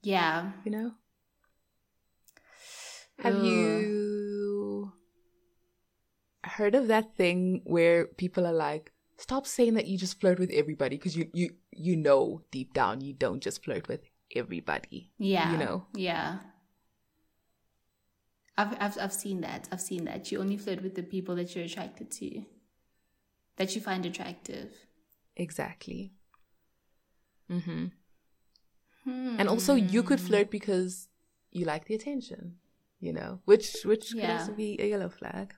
[0.01, 0.53] Yeah.
[0.63, 0.91] You know?
[3.19, 4.91] Have you
[6.43, 10.49] heard of that thing where people are like, stop saying that you just flirt with
[10.49, 14.01] everybody because you, you you know deep down you don't just flirt with
[14.35, 15.11] everybody.
[15.19, 15.51] Yeah.
[15.51, 15.85] You know?
[15.93, 16.39] Yeah.
[18.57, 19.67] I've, I've, I've seen that.
[19.71, 20.31] I've seen that.
[20.31, 22.45] You only flirt with the people that you're attracted to,
[23.57, 24.73] that you find attractive.
[25.35, 26.13] Exactly.
[27.49, 27.85] Mm-hmm.
[29.03, 29.39] Hmm.
[29.39, 31.09] And also you could flirt because
[31.51, 32.57] you like the attention,
[32.99, 34.33] you know, which which could Yeah.
[34.39, 35.53] also be a yellow flag.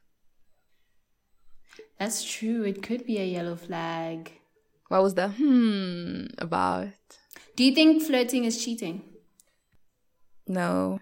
[1.99, 2.63] That's true.
[2.63, 4.31] It could be a yellow flag.
[4.87, 6.93] What was the hmm about?
[7.55, 9.03] Do you think flirting is cheating?
[10.47, 10.99] No,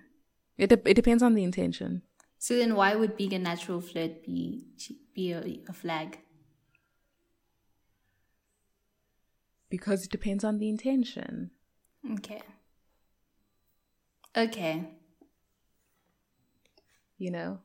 [0.57, 2.01] it de- it depends on the intention.
[2.39, 4.65] So then, why would being a natural flirt be
[5.13, 6.19] be a, a flag?
[9.75, 11.51] Because it depends on the intention.
[12.13, 12.41] Okay.
[14.37, 14.75] Okay.
[17.17, 17.59] You know?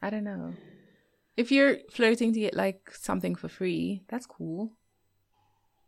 [0.00, 0.54] I don't know.
[1.36, 4.72] If you're flirting to get like something for free, that's cool.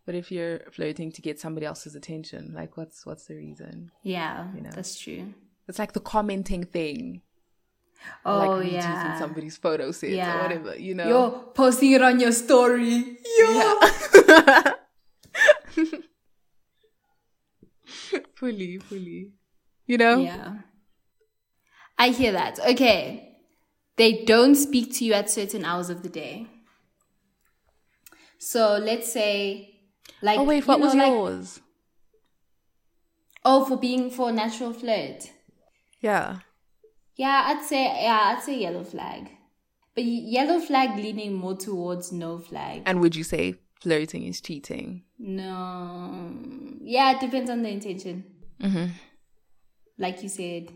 [0.04, 3.90] But if you're flirting to get somebody else's attention, like what's what's the reason?
[4.02, 4.70] Yeah, You know.
[4.74, 5.32] that's true.
[5.66, 7.22] It's like the commenting thing.
[8.26, 9.18] Oh like yeah.
[9.18, 10.38] somebody's photo sets Yeah.
[10.38, 11.08] or whatever, you know.
[11.08, 13.16] You're posting it on your story.
[13.38, 13.46] Yo.
[14.28, 14.72] Yeah.
[18.38, 19.32] fully, fully.
[19.86, 20.18] You know?
[20.18, 20.54] Yeah.
[21.98, 22.58] I hear that.
[22.60, 23.36] Okay.
[23.96, 26.46] They don't speak to you at certain hours of the day.
[28.38, 29.80] So let's say,
[30.22, 31.60] like, Oh wait, you what know, was like- yours?
[33.44, 35.30] Oh, for being for natural flirt.
[36.00, 36.40] Yeah.
[37.16, 39.30] Yeah, I'd say yeah, I'd say yellow flag.
[39.94, 42.82] But yellow flag leaning more towards no flag.
[42.86, 45.04] And would you say flirting is cheating?
[45.18, 46.32] No.
[46.82, 48.24] Yeah, it depends on the intention.
[48.62, 48.86] Mm-hmm.
[49.98, 50.72] Like you said.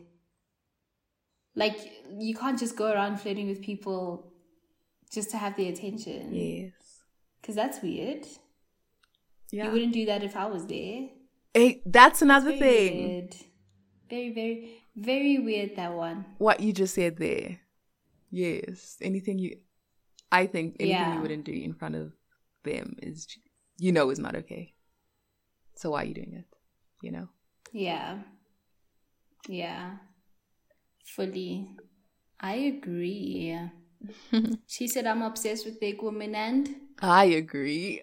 [1.55, 1.77] Like
[2.19, 4.33] you can't just go around flirting with people
[5.13, 6.35] just to have their attention.
[6.35, 6.73] Yes.
[7.43, 8.27] Cuz that's weird.
[9.51, 9.67] Yeah.
[9.67, 11.09] You wouldn't do that if I was there.
[11.53, 13.09] Hey, that's another Very thing.
[13.09, 13.37] Weird.
[14.09, 16.25] Very very very weird that one.
[16.39, 17.61] What you just said there.
[18.31, 18.97] Yes.
[19.03, 19.59] Anything you,
[20.31, 21.15] I think anything Yeah.
[21.17, 22.13] you wouldn't do in front of
[22.65, 23.27] them is,
[23.79, 24.75] you know, is not okay.
[25.77, 26.47] So why are you doing it?
[27.03, 27.29] You know?
[27.73, 28.19] Yeah.
[29.49, 29.97] Yeah.
[31.05, 31.69] Fully.
[32.41, 33.59] I agree.
[34.67, 38.03] she said I'm obsessed with big women and I agree.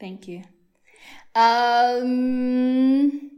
[0.00, 0.42] thank you.
[1.34, 3.30] Um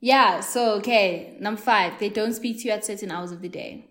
[0.00, 3.48] Yeah, so okay, number 5, they don't speak to you at certain hours of the
[3.48, 3.87] day.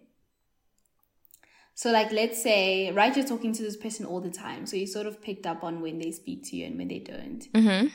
[1.78, 4.66] So like let's say right you're talking to this person all the time.
[4.66, 6.98] So you sort of picked up on when they speak to you and when they
[6.98, 7.54] don't.
[7.54, 7.90] Mm-hmm.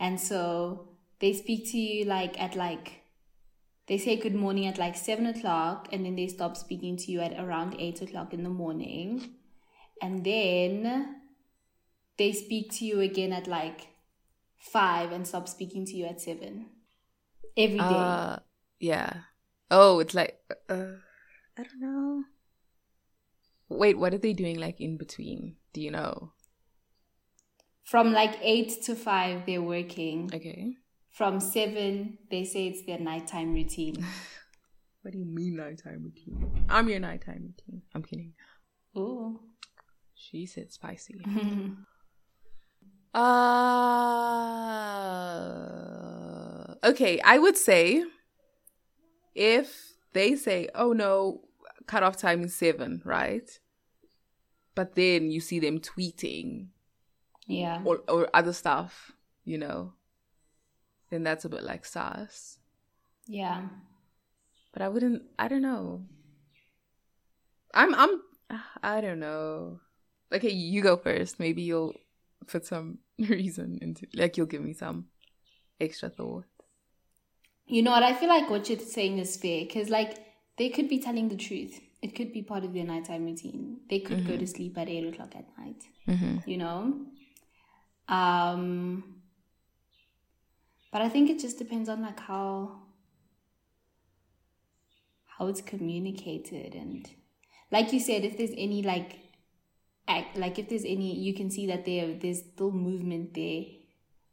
[0.00, 0.88] And so
[1.20, 3.02] they speak to you like at like,
[3.86, 7.20] they say good morning at like seven o'clock, and then they stop speaking to you
[7.20, 9.36] at around eight o'clock in the morning.
[10.02, 11.14] And then
[12.18, 13.90] they speak to you again at like
[14.58, 16.66] five and stop speaking to you at seven.
[17.56, 17.84] Every day.
[17.84, 18.38] Uh,
[18.80, 19.12] yeah.
[19.70, 20.36] Oh, it's like,
[20.68, 20.98] uh,
[21.56, 22.24] I don't know.
[23.70, 25.56] Wait, what are they doing like in between?
[25.72, 26.32] Do you know?
[27.84, 30.30] From like eight to five, they're working.
[30.34, 30.74] Okay.
[31.10, 34.04] From seven, they say it's their nighttime routine.
[35.02, 36.66] What do you mean nighttime routine?
[36.68, 37.80] I'm your nighttime routine.
[37.94, 38.34] I'm kidding.
[38.98, 39.40] Ooh.
[40.14, 41.22] She said spicy.
[43.12, 43.20] Uh,
[46.84, 48.04] okay, I would say
[49.34, 51.40] if they say, oh no,
[51.86, 53.59] cutoff time is seven, right?
[54.74, 56.68] But then you see them tweeting
[57.46, 57.80] yeah.
[57.84, 59.12] or, or other stuff,
[59.44, 59.94] you know,
[61.10, 62.58] then that's a bit like sus.
[63.26, 63.62] Yeah.
[64.72, 66.04] But I wouldn't, I don't know.
[67.74, 68.20] I'm, I'm,
[68.82, 69.80] I don't know.
[70.32, 71.40] Okay, you go first.
[71.40, 71.94] Maybe you'll
[72.46, 75.06] put some reason into, like, you'll give me some
[75.80, 76.44] extra thought.
[77.66, 78.02] You know what?
[78.02, 80.18] I feel like what you're saying is fair because, like,
[80.56, 81.80] they could be telling the truth.
[82.02, 83.80] It could be part of their nighttime routine.
[83.88, 85.84] They could go to sleep at eight o'clock at night.
[86.08, 86.48] Mm-hmm.
[86.48, 86.94] You know.
[88.08, 89.04] Um.
[90.92, 92.80] But I think it just depends on like how
[95.26, 97.08] how it's communicated and,
[97.70, 99.18] like you said, if there's any like
[100.08, 103.64] act like if there's any you can see that there there's still movement there.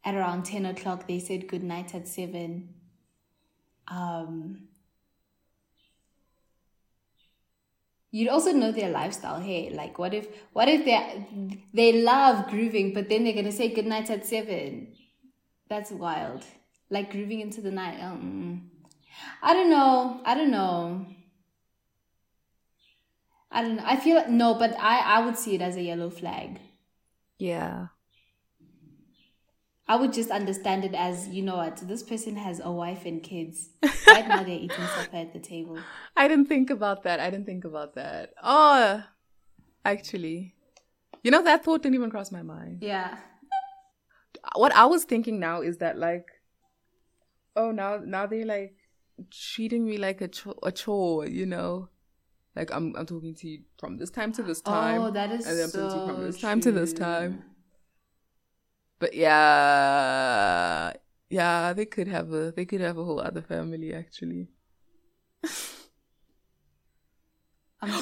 [0.05, 2.69] At around ten o'clock, they said good night at seven
[3.89, 4.67] um
[8.11, 9.39] you'd also know their lifestyle.
[9.39, 11.27] Hey like what if what if they
[11.73, 14.93] they love grooving but then they're gonna say good night at seven?
[15.69, 16.45] That's wild.
[16.89, 18.71] Like grooving into the night um,
[19.41, 21.05] i don't know i don't know.
[23.51, 25.81] I don't know i feel like, no but i i would see it as a
[25.81, 26.59] yellow flag.
[27.37, 27.87] Yeah.
[29.89, 33.23] I would just understand it as, you know what, this person has a wife and
[33.23, 33.69] kids.
[34.07, 35.79] Right now they're eating supper at the table.
[36.15, 37.19] I didn't think about that.
[37.19, 38.33] I didn't think about that.
[38.43, 39.03] Oh,
[39.85, 40.55] actually.
[41.23, 42.79] You know, that thought didn't even cross my mind.
[42.81, 43.17] Yeah.
[44.55, 46.25] What I was thinking now is that, like,
[47.55, 48.75] oh, now now they're like
[49.31, 51.89] treating me like a, cho- a chore, you know?
[52.55, 55.01] Like, I'm, I'm talking to you from this time to this oh, time.
[55.01, 56.93] Oh, that is And then I'm so talking to you from this time to this
[56.93, 57.43] time.
[58.99, 60.93] But yeah,
[61.29, 64.47] yeah, they could have a they could have a whole other family actually.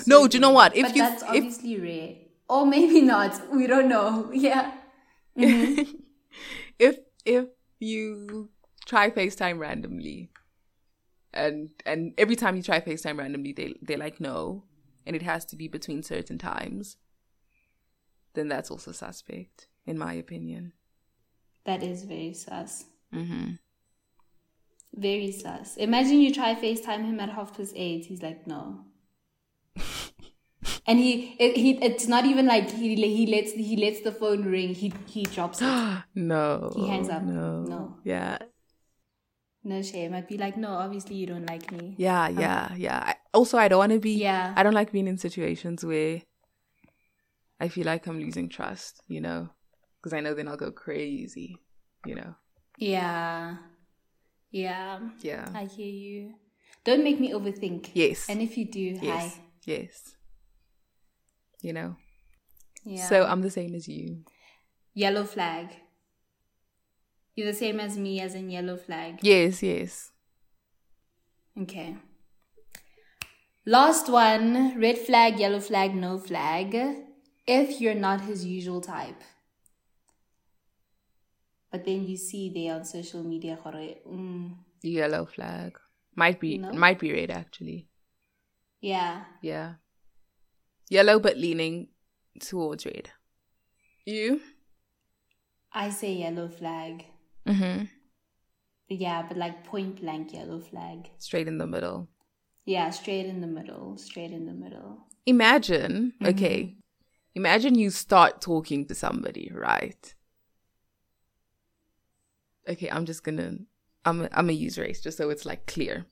[0.07, 0.75] No, do you know what?
[0.75, 2.15] If but you- that's if- obviously rare.
[2.47, 3.51] Or maybe not.
[3.51, 4.29] We don't know.
[4.33, 4.71] Yeah.
[5.37, 5.91] Mm-hmm.
[6.79, 7.45] if if
[7.79, 8.49] you
[8.85, 10.29] try FaceTime randomly
[11.33, 14.63] and and every time you try FaceTime randomly they they're like no
[15.05, 16.95] and it has to be between certain times,
[18.33, 20.71] then that's also suspect, in my opinion.
[21.65, 22.85] That is very sus.
[23.13, 23.53] Mm-hmm.
[24.93, 25.77] Very sus.
[25.77, 28.05] Imagine you try FaceTime him at half past eight.
[28.05, 28.85] He's like, no.
[30.87, 34.45] and he, it, he, it's not even like he, he lets, he lets the phone
[34.45, 34.73] ring.
[34.73, 36.03] He, he drops it.
[36.15, 36.71] no.
[36.75, 37.23] He hangs up.
[37.23, 37.63] No.
[37.63, 37.97] No.
[38.03, 38.37] Yeah.
[39.65, 40.13] No shame.
[40.13, 41.95] I'd be like, no, obviously you don't like me.
[41.97, 43.03] Yeah, yeah, yeah.
[43.03, 44.11] I, also, I don't want to be.
[44.11, 44.53] Yeah.
[44.55, 46.21] I don't like being in situations where
[47.59, 49.01] I feel like I'm losing trust.
[49.07, 49.49] You know,
[50.05, 51.57] because I know then I'll go crazy.
[52.05, 52.35] You know.
[52.77, 53.55] Yeah.
[54.51, 54.99] Yeah.
[55.21, 55.49] Yeah.
[55.55, 56.35] I hear you.
[56.83, 57.89] Don't make me overthink.
[57.95, 58.29] Yes.
[58.29, 59.01] And if you do, yes.
[59.01, 59.41] hi.
[59.65, 60.15] Yes.
[61.61, 61.95] You know.
[62.83, 63.07] Yeah.
[63.07, 64.19] So I'm the same as you.
[64.93, 65.69] yellow flag.
[67.33, 69.21] You're the same as me, as in yellow flag.
[69.23, 69.63] Yes.
[69.63, 70.11] Yes.
[71.59, 71.95] Okay.
[73.65, 76.75] Last one red flag, yellow flag, no flag.
[77.47, 79.23] If you're not his usual type.
[81.75, 85.77] But then you see there on social media, mm, Yellow flag.
[86.15, 86.57] Might be.
[86.57, 86.71] No?
[86.71, 87.89] Might be red actually.
[88.79, 89.25] yeah.
[89.41, 89.73] Yeah.
[90.89, 91.89] Yellow, but leaning
[92.39, 93.09] towards red.
[94.05, 94.39] You.
[95.73, 97.03] I say yellow flag.
[97.45, 97.85] Mm-hmm.
[98.87, 101.09] Yeah, but like point blank yellow flag.
[101.17, 102.07] Straight in the middle.
[102.63, 103.97] Yeah, straight in the middle.
[103.97, 105.07] Straight in the middle.
[105.25, 106.77] Imagine, okay,
[107.33, 110.14] imagine you start talking to somebody, right?
[112.69, 113.57] Okay, I'm just gonna,
[114.05, 116.05] I'm, I'm gonna use race just so it's like clear.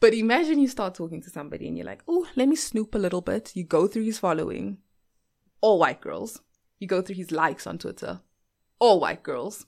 [0.00, 2.98] But imagine you start talking to somebody and you're like, oh, let me snoop a
[2.98, 3.52] little bit.
[3.54, 4.78] You go through his following,
[5.60, 6.40] all white girls.
[6.78, 8.20] You go through his likes on Twitter,
[8.78, 9.66] all white girls.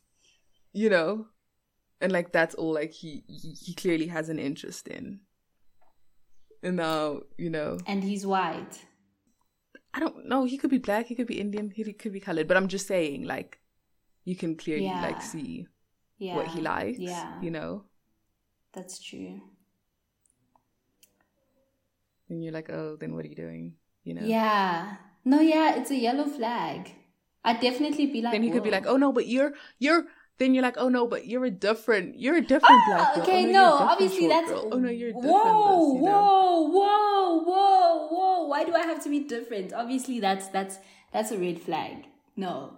[0.72, 1.26] You know,
[2.00, 5.20] and like that's all like he he, he clearly has an interest in.
[6.62, 8.86] And now you know And he's white.
[9.92, 10.44] I don't know.
[10.44, 11.06] He could be black.
[11.06, 11.70] He could be Indian.
[11.70, 12.48] He could be colored.
[12.48, 13.58] But I'm just saying, like,
[14.24, 15.02] you can clearly Yeah.
[15.02, 15.66] like see
[16.22, 16.36] Yeah.
[16.36, 16.98] what he likes.
[16.98, 17.34] Yeah.
[17.42, 17.82] You know,
[18.72, 19.42] That's true.
[22.28, 23.74] and you're like, oh, then what are you doing?
[24.04, 24.22] You know.
[24.22, 24.96] Yeah.
[25.24, 26.90] No, yeah, it's a yellow flag.
[27.44, 30.04] I'd definitely be like, Then he could be like, oh no, but you're you're.
[30.38, 32.18] Then you're like, oh no, but you're a different.
[32.18, 33.22] You're a different ah, black girl.
[33.22, 34.50] Okay, oh, no, no, you're a different obviously that's.
[34.50, 34.68] girl.
[34.72, 35.30] Oh no, you're different.
[35.30, 36.22] Whoa, this, you know?
[36.22, 38.46] whoa, whoa, whoa, whoa!
[38.46, 39.72] Why do I have to be different?
[39.72, 40.78] Obviously, that's that's
[41.12, 42.06] that's a red flag.
[42.34, 42.74] No,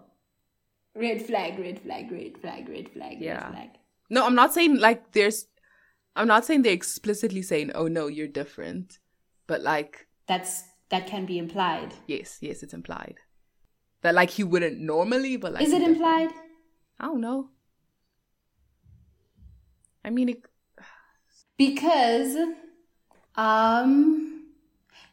[0.94, 3.44] red flag, red flag, red flag, red flag, Yeah.
[3.44, 3.70] red flag.
[4.10, 5.46] No, I'm not saying like there's.
[6.16, 8.98] I'm not saying they're explicitly saying, oh no, you're different,
[9.48, 11.92] but like That's that can be implied.
[12.06, 13.16] yes, yes, it's implied
[14.02, 15.96] that like he wouldn't normally, but like Is it he different.
[15.96, 16.30] implied?
[17.00, 17.48] I don't know.
[20.04, 20.42] I mean, it,
[21.56, 22.36] Because,
[23.36, 24.44] um,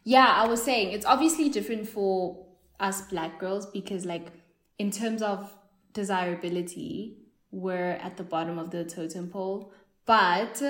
[0.04, 2.46] yeah, I was saying it's obviously different for
[2.80, 4.28] us black girls because, like,
[4.78, 5.54] in terms of
[5.94, 7.18] desirability,
[7.52, 9.74] we're at the bottom of the totem pole.
[10.06, 10.62] But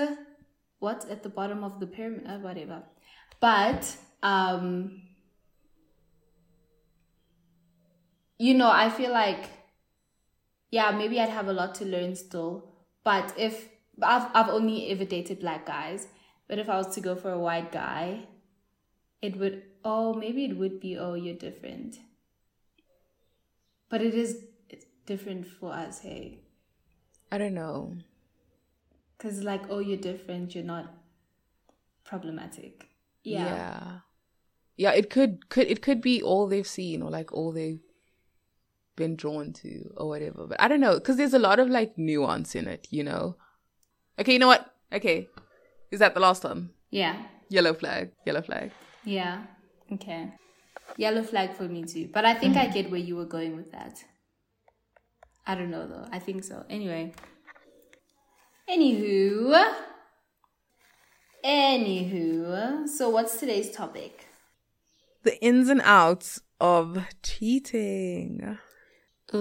[0.78, 2.26] what at the bottom of the pyramid?
[2.26, 2.82] Uh, whatever.
[3.40, 5.02] But um,
[8.38, 9.48] you know, I feel like
[10.70, 12.68] yeah, maybe I'd have a lot to learn still.
[13.04, 13.68] But if
[14.02, 16.08] I've I've only ever dated black guys,
[16.48, 18.26] but if I was to go for a white guy,
[19.20, 21.98] it would oh maybe it would be oh you're different.
[23.88, 24.34] But it's
[25.06, 26.40] different for us, hey,
[27.30, 27.96] I don't know.
[29.16, 30.92] because like oh you're different, you're not
[32.04, 32.88] problematic.
[33.24, 33.44] Yeah.
[33.44, 33.98] yeah,
[34.76, 37.80] Yeah, it could could it could be all they've seen or like all they've
[38.96, 40.46] been drawn to or whatever.
[40.46, 43.36] But I don't know because there's a lot of like nuance in it, you know.
[44.18, 44.74] Okay, you know what?
[44.92, 45.28] Okay,
[45.90, 46.70] is that the last one?
[46.90, 47.22] Yeah.
[47.48, 48.10] Yellow flag.
[48.26, 48.72] Yellow flag.
[49.04, 49.44] Yeah.
[49.92, 50.32] Okay.
[50.96, 52.08] Yellow flag for me too.
[52.12, 54.04] But I think I get where you were going with that.
[55.46, 56.06] I don't know though.
[56.12, 56.64] I think so.
[56.70, 57.12] Anyway.
[58.70, 59.74] Anywho.
[61.44, 62.88] Anywho.
[62.88, 64.26] So what's today's topic?
[65.24, 68.58] The ins and outs of cheating.
[69.34, 69.38] Ooh.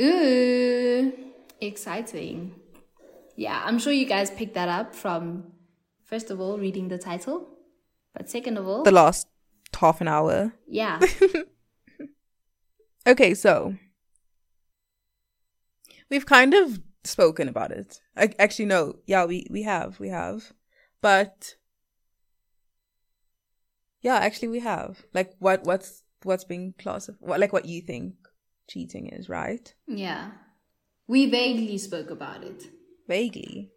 [0.00, 1.12] Ooh.
[1.60, 2.54] Exciting.
[3.36, 5.44] Yeah, I'm sure you guys picked that up from,
[6.04, 7.46] first of all, reading the title.
[8.14, 9.28] But second of all, The last
[9.78, 10.52] half an hour.
[10.66, 11.00] yeah.
[13.10, 13.74] Okay, so
[16.08, 18.00] we've kind of spoken about it.
[18.16, 20.52] I, actually, no, yeah, we we have, we have,
[21.02, 21.56] but
[24.00, 25.02] yeah, actually, we have.
[25.12, 28.14] Like, what what's what's being classified, what, like what you think
[28.68, 29.74] cheating is, right?
[29.88, 30.30] Yeah.
[31.08, 32.62] We vaguely spoke about it.
[33.08, 33.72] Vaguely.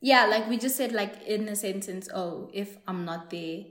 [0.00, 3.64] Yeah, like we just said, like in a sentence, oh, if I'm not there,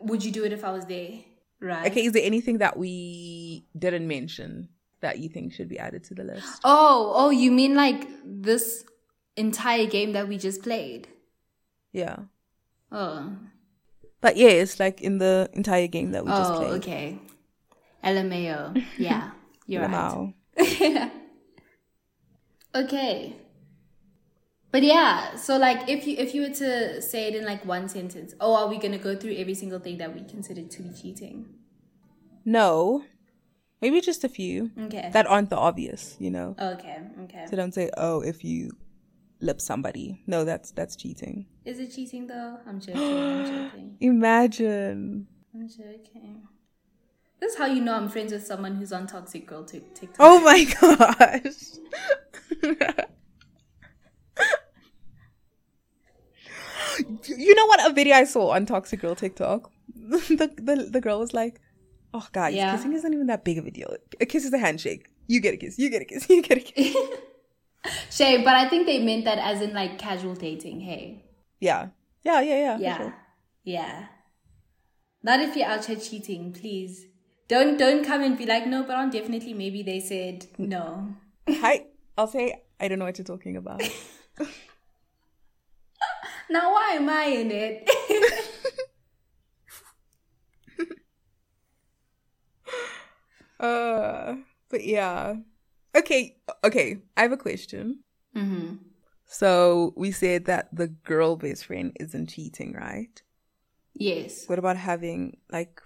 [0.00, 1.20] would you do it if I was there?
[1.64, 1.90] Right.
[1.90, 4.68] Okay, is there anything that we didn't mention
[5.00, 6.60] that you think should be added to the list?
[6.62, 8.84] Oh, oh, you mean like this
[9.34, 11.08] entire game that we just played?
[11.90, 12.16] Yeah.
[12.92, 13.32] Oh.
[14.20, 16.70] But yeah, it's like in the entire game that we just oh, played.
[16.70, 17.18] Oh, okay.
[18.04, 18.84] LMAO.
[18.98, 19.30] Yeah,
[19.66, 19.90] you're right.
[19.90, 20.34] Wow.
[22.76, 23.36] Okay.
[24.74, 27.88] But yeah, so like if you if you were to say it in like one
[27.88, 30.90] sentence, oh, are we gonna go through every single thing that we consider to be
[31.00, 31.46] cheating?
[32.44, 33.04] No.
[33.80, 35.10] Maybe just a few Okay.
[35.12, 36.56] that aren't the obvious, you know.
[36.58, 36.98] okay.
[37.24, 37.44] Okay.
[37.48, 38.72] So don't say, "Oh, if you
[39.40, 41.46] lip somebody." No, that's that's cheating.
[41.64, 42.58] Is it cheating though?
[42.66, 43.28] I'm joking.
[43.28, 43.96] I'm joking.
[44.00, 45.28] Imagine.
[45.54, 46.48] I'm joking.
[47.40, 50.16] This is how you know I'm friends with someone who's on Toxic Girl Tik- TikTok.
[50.18, 51.62] Oh my gosh.
[57.26, 57.90] you know what?
[57.90, 59.70] A video I saw on Toxic Girl TikTok.
[59.96, 61.60] the, the the girl was like,
[62.12, 62.74] "Oh, guys, Yeah.
[62.74, 63.94] kissing isn't even that big of a deal.
[64.20, 65.06] A kiss is a handshake.
[65.26, 65.78] You get a kiss.
[65.78, 66.26] You get a kiss.
[66.30, 66.96] You get a kiss."
[68.10, 70.80] Shay, but I think they meant that as in like casual dating.
[70.80, 71.24] Hey.
[71.60, 71.88] yeah,
[72.22, 72.78] yeah, yeah, yeah.
[72.78, 72.96] Yeah.
[72.96, 73.14] sure.
[73.64, 74.06] Yeah.
[75.22, 77.06] Not if you're out here cheating, please.
[77.48, 81.14] Don't don't come and be like, no, but on definitely maybe they said no.
[81.48, 81.86] Hi.
[82.16, 83.82] I'll say I don't know what you're talking about.
[86.54, 87.90] Now why am I in it?
[93.60, 94.36] uh,
[94.70, 95.34] but yeah.
[95.96, 96.98] Okay, okay.
[97.16, 98.04] I have a question.
[98.36, 98.76] mm-hmm.
[99.26, 103.20] So we said that the girl best friend isn't cheating, right?
[103.94, 104.46] Yes.
[104.46, 105.82] What about having like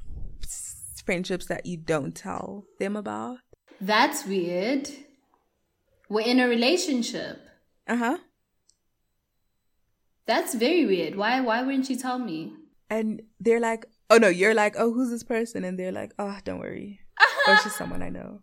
[1.06, 3.38] friendships that you don't tell them about?
[3.80, 4.90] That's weird.
[6.10, 7.40] We're in a relationship.
[7.86, 8.18] Uh huh.
[10.28, 11.16] That's very weird.
[11.16, 12.52] Why why wouldn't you tell me?
[12.90, 15.64] And they're like, oh no, you're like, oh, who's this person?
[15.64, 17.00] And they're like, oh, don't worry.
[17.20, 18.42] oh, it's just someone I know.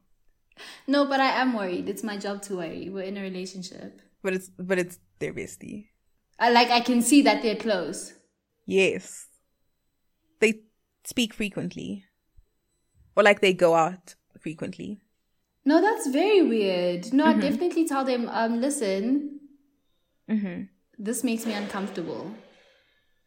[0.88, 1.88] No, but I am worried.
[1.88, 2.90] It's my job to worry.
[2.90, 4.02] We're in a relationship.
[4.24, 5.90] But it's but it's their bestie.
[6.40, 8.14] I like I can see that they're close.
[8.66, 9.28] Yes.
[10.40, 10.62] They
[11.06, 12.06] speak frequently.
[13.16, 15.02] Or like they go out frequently.
[15.64, 17.14] No, that's very weird.
[17.14, 19.40] No, I definitely tell them, um, listen,
[20.30, 20.64] Mm-hmm.
[20.98, 22.32] This makes me uncomfortable.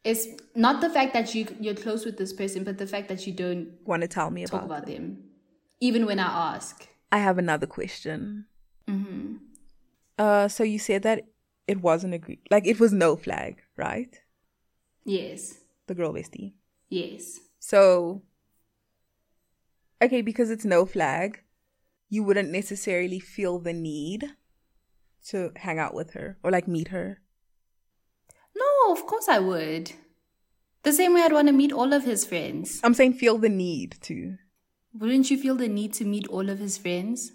[0.05, 3.27] It's not the fact that you you're close with this person, but the fact that
[3.27, 5.25] you don't Want to tell me talk about about them,
[5.81, 6.87] even when I ask.
[7.11, 8.47] I have another question.
[8.87, 9.37] hmm
[10.19, 11.27] Uh, so you said that
[11.67, 14.21] it wasn't a gre- like it was no flag, right?
[15.05, 16.53] Yes, The girl bestie.
[16.91, 17.41] yes.
[17.61, 18.23] So,
[20.03, 21.43] okay, because it's no flag,
[22.09, 24.25] you wouldn't necessarily feel the need
[25.29, 27.21] to hang out with her or like meet her.
[28.87, 29.93] No, of course I would.
[30.83, 32.81] The same way I'd want to meet all of his friends.
[32.85, 34.37] I'm saying feel the need to.
[34.95, 37.33] Wouldn't you feel the need to meet all of his friends?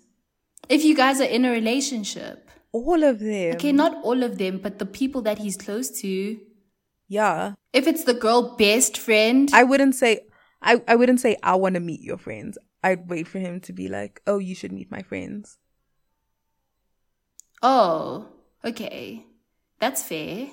[0.69, 2.49] If you guys are in a relationship.
[2.71, 3.55] All of them.
[3.55, 6.39] Okay, not all of them, but the people that he's close to.
[7.07, 7.53] Yeah.
[7.73, 10.21] If it's the girl best friend, I wouldn't say
[10.61, 12.57] I, I wouldn't say I want to meet your friends.
[12.83, 15.57] I'd wait for him to be like, "Oh, you should meet my friends."
[17.61, 18.27] oh,
[18.63, 19.25] okay,
[19.79, 20.47] that's fair.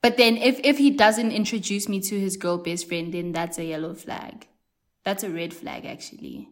[0.00, 3.58] But then, if if he doesn't introduce me to his girl best friend, then that's
[3.58, 4.46] a yellow flag.
[5.04, 6.50] That's a red flag, actually.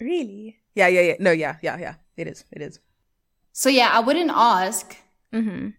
[0.00, 0.60] Really?
[0.74, 1.14] Yeah, yeah, yeah.
[1.18, 1.94] No, yeah, yeah, yeah.
[2.16, 2.44] It is.
[2.52, 2.80] It is.
[3.52, 4.96] So yeah, I wouldn't ask.
[5.32, 5.70] Mm-hmm.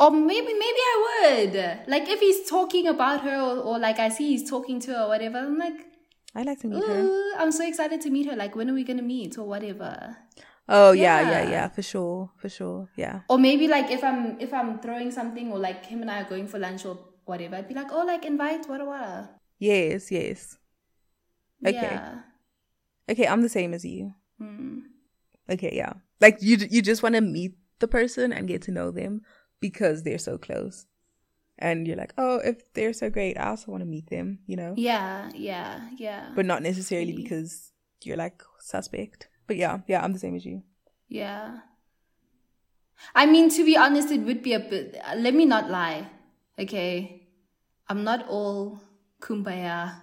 [0.00, 1.88] Or maybe maybe I would.
[1.88, 5.02] Like if he's talking about her or, or like I see he's talking to her
[5.02, 5.86] or whatever, I'm like,
[6.34, 7.32] I'd like to meet her.
[7.36, 8.36] I'm so excited to meet her.
[8.36, 10.16] Like when are we gonna meet or whatever?
[10.68, 11.50] Oh, yeah, yeah, Yeah.
[11.50, 12.30] yeah, for sure.
[12.36, 12.88] For sure.
[12.96, 13.20] Yeah.
[13.28, 16.28] Or maybe like if I'm if I'm throwing something or like him and I are
[16.28, 19.36] going for lunch or whatever, I'd be like, oh like invite what what.
[19.58, 20.58] Yes, yes.
[21.66, 21.72] Okay.
[21.80, 22.20] Yeah.
[23.10, 24.12] Okay, I'm the same as you.
[24.38, 24.80] Hmm.
[25.50, 25.94] Okay, yeah.
[26.20, 29.22] Like you you just want to meet the person and get to know them
[29.60, 30.86] because they're so close.
[31.58, 34.54] And you're like, "Oh, if they're so great, I also want to meet them," you
[34.56, 34.74] know?
[34.76, 36.30] Yeah, yeah, yeah.
[36.36, 37.22] But not necessarily Really?
[37.24, 37.72] because
[38.04, 39.28] you're like suspect.
[39.48, 40.62] But yeah, yeah, I'm the same as you.
[41.08, 41.58] Yeah.
[43.14, 45.00] I mean, to be honest, it would be a bit.
[45.16, 46.06] Let me not lie.
[46.58, 47.26] Okay.
[47.88, 48.80] I'm not all
[49.20, 50.02] kumbaya.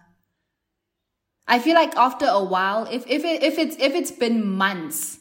[1.47, 5.19] I feel like after a while, if if it, if it's if it's been months,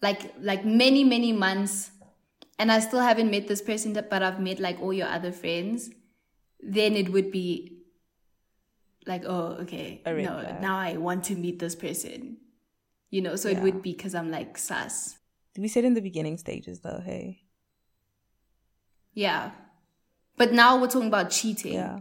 [0.00, 1.90] like like many many months,
[2.56, 5.90] and I still haven't met this person, but I've met like all your other friends,
[6.60, 7.82] then it would be
[9.06, 12.36] like, oh, okay, no, now I want to meet this person.
[13.10, 15.18] You know, so it would be because I'm like sus.
[15.58, 17.40] We said in the beginning stages though, hey.
[19.14, 19.50] Yeah.
[20.36, 21.74] But now we're talking about cheating.
[21.74, 21.98] Yeah.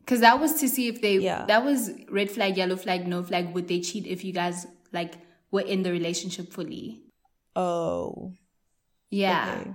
[0.00, 1.44] Because that was to see if they, Yeah.
[1.46, 3.54] that was red flag, yellow flag, no flag.
[3.54, 5.14] Would they cheat if you guys like
[5.52, 7.02] were in the relationship fully?
[7.54, 8.32] Oh.
[9.08, 9.58] Yeah.
[9.60, 9.70] Okay.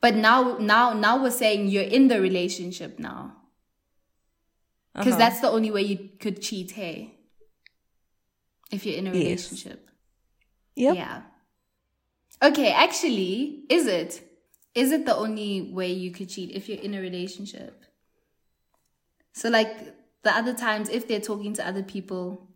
[0.00, 3.34] But now, now, now we're saying you're in the relationship now.
[4.94, 5.18] Because Uh-huh.
[5.18, 7.17] that's the only way you could cheat, hey?
[8.70, 9.24] If you're in a Yes.
[9.24, 9.90] relationship.
[10.76, 10.94] Yep.
[10.96, 11.22] Yeah.
[12.42, 14.22] Okay, actually, is it?
[14.74, 17.84] Is it the only way you could cheat if you're in a relationship?
[19.32, 19.76] So, like
[20.22, 22.48] the other times, if they're talking to other people,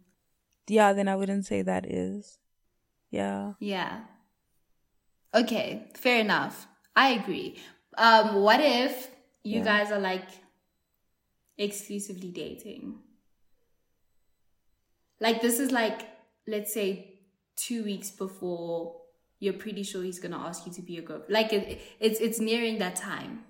[0.68, 2.38] Yeah, then I wouldn't say that is.
[3.10, 3.54] Yeah.
[3.58, 4.04] yeah.
[5.34, 6.66] Okay, fair enough.
[6.94, 7.58] I agree.
[7.98, 9.10] Um, what if
[9.42, 9.64] you Yeah.
[9.64, 10.28] guys are like
[11.58, 12.98] exclusively dating?
[15.22, 16.02] Like this is like,
[16.48, 17.20] let's say,
[17.54, 18.96] two weeks before
[19.38, 21.22] you're pretty sure he's gonna ask you to be a girl.
[21.28, 23.44] Like it, it's it's nearing that time,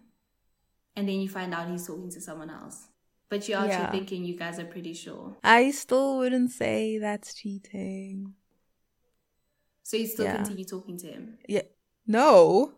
[0.97, 2.89] and then you find out he's talking to someone else.
[3.31, 3.91] But you're actually Yeah.
[3.91, 5.37] thinking you guys are pretty sure.
[5.43, 8.35] I still wouldn't say that's cheating.
[9.83, 10.37] So you still Yeah.
[10.37, 11.39] continue talking to him.
[11.49, 11.63] Yeah.
[12.07, 12.75] No.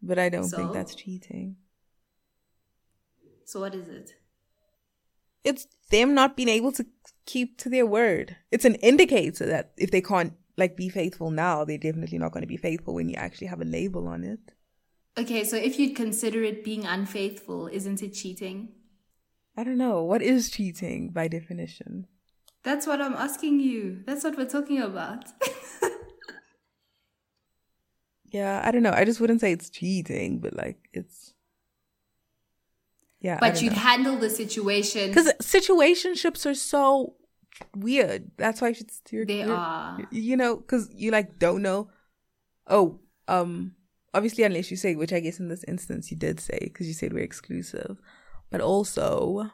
[0.00, 0.56] But I don't So?
[0.56, 1.56] think that's cheating.
[3.44, 4.16] So what is it?
[5.46, 6.84] It's them not being able to
[7.24, 8.36] keep to their word.
[8.50, 12.42] It's an indicator that if they can't like be faithful now, they're definitely not going
[12.42, 14.40] to be faithful when you actually have a label on it.
[15.18, 18.70] Okay, so if you'd consider it being unfaithful, isn't it cheating?
[19.56, 20.02] I don't know.
[20.02, 22.06] What is cheating by definition?
[22.62, 24.02] That's what I'm asking you.
[24.04, 25.24] That's what we're talking about.
[28.32, 28.92] Yeah, I don't know.
[28.92, 31.32] I just wouldn't say it's cheating, but like it's
[33.20, 33.38] Yeah.
[33.40, 35.12] but you'd handle the situation.
[35.14, 37.16] Cuz situationships are so
[37.74, 38.30] weird.
[38.36, 40.06] That's why you should steer They clear- are.
[40.10, 41.88] You know, cuz you like don't know.
[42.66, 43.74] Oh, um
[44.14, 46.94] obviously unless you say which I guess in this instance you did say cuz you
[46.94, 47.98] said we're exclusive.
[48.50, 49.50] But also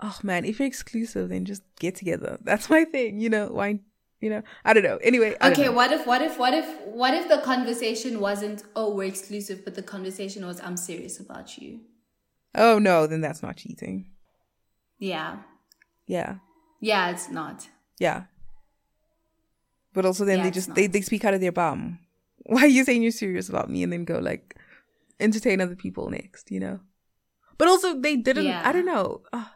[0.00, 2.38] Oh man, if you're exclusive then just get together.
[2.42, 3.80] That's my thing, you know, why
[4.20, 4.96] you know, I don't know.
[4.98, 5.72] Anyway, I Okay, know.
[5.72, 9.74] what if what if what if what if the conversation wasn't oh we're exclusive, but
[9.74, 11.80] the conversation was I'm serious about you.
[12.54, 14.10] Oh no, then that's not cheating.
[14.98, 15.38] Yeah.
[16.06, 16.36] Yeah.
[16.80, 17.68] Yeah, it's not.
[17.98, 18.24] Yeah.
[19.92, 21.98] But also then Yeah, they just they, they speak out of their bum.
[22.46, 24.56] Why are you saying you're serious about me and then go like
[25.20, 26.80] entertain other people next, you know?
[27.58, 28.62] But also they didn't Yeah.
[28.64, 29.22] I don't know.
[29.32, 29.46] Ugh.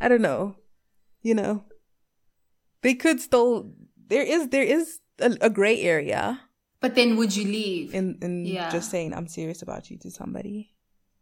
[0.00, 0.56] I don't know.
[1.22, 1.64] You know.
[2.82, 3.72] They could still
[4.08, 6.40] there is there is a, a gray area
[6.80, 7.94] But then would you leave?
[7.94, 8.68] in in Yeah.
[8.70, 10.74] just saying I'm serious about you to somebody.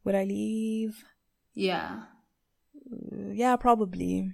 [0.05, 1.05] Would I leave?
[1.55, 2.09] yeah.
[2.91, 4.33] Uh, yeah, probably.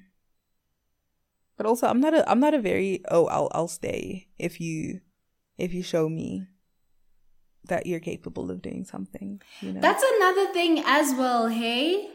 [1.56, 5.00] But also, I'm not a I'm not a very oh I'll I'll stay if you
[5.58, 6.46] if you show me
[7.68, 9.42] that you're capable of doing something.
[9.60, 12.08] You know That's another thing as well, hey?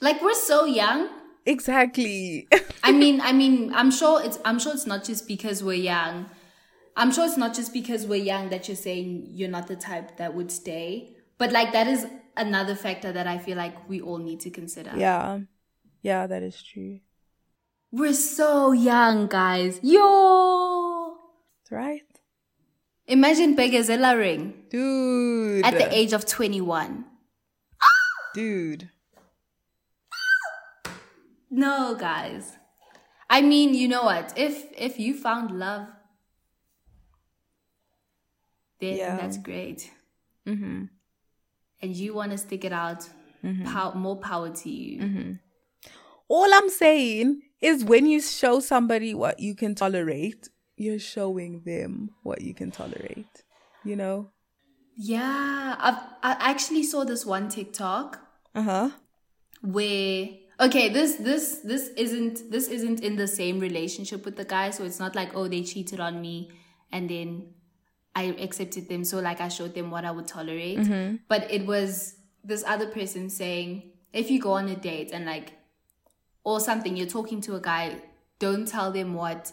[0.00, 1.08] Like we're so young.
[1.46, 2.48] Exactly.
[2.82, 6.26] I mean, I mean, I'm sure it's I'm sure it's not just because we're young.
[6.96, 10.16] I'm sure it's not just because we're young that you're saying you're not the type
[10.18, 11.16] that would stay.
[11.38, 14.92] But like that is another factor that I feel like we all need to consider.
[14.96, 15.40] yeah,
[16.02, 17.00] yeah, that is true.
[17.90, 19.78] We're so young, guys.
[19.82, 21.16] Yo!
[21.62, 22.02] That's right,
[23.06, 25.64] Imagine Begazella ring dude.
[25.64, 27.04] at the age of 21.
[28.34, 28.88] dude.
[31.54, 32.56] No, guys.
[33.28, 34.32] I mean, you know what?
[34.36, 35.86] If if you found love,
[38.80, 39.16] then Yeah.
[39.16, 39.90] that's great.
[40.46, 40.84] Mm-hmm.
[41.82, 43.08] And you want to stick it out,
[43.64, 45.00] pow- more power to you.
[45.00, 45.32] Mm-hmm.
[46.28, 52.10] All I'm saying is when you show somebody what you can tolerate, you're showing them
[52.22, 53.44] what you can tolerate.
[53.84, 54.30] You know.
[54.96, 58.18] Yeah, I've I actually saw this one TikTok
[58.54, 58.90] Uh huh.
[59.62, 60.28] where
[60.60, 64.84] okay, this this this isn't this isn't in the same relationship with the guy, so
[64.84, 66.50] it's not like oh they cheated on me
[66.90, 67.54] and then
[68.14, 70.78] I accepted them, so like I showed them what I would tolerate.
[70.78, 71.16] Mm-hmm.
[71.28, 75.54] But it was this other person saying if you go on a date and like
[76.44, 77.96] or something, you're talking to a guy,
[78.38, 79.52] don't tell them what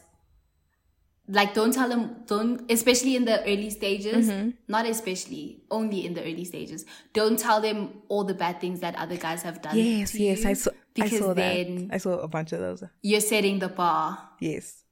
[1.31, 4.29] like don't tell them don't especially in the early stages
[4.67, 8.95] not especially only in the early stages don't tell them all the bad things that
[8.95, 10.71] other guys have done Yes, to yes, you, I saw.
[10.71, 11.35] I because saw that.
[11.35, 12.83] then I saw a bunch of those.
[13.03, 14.83] you're setting the bar Yes.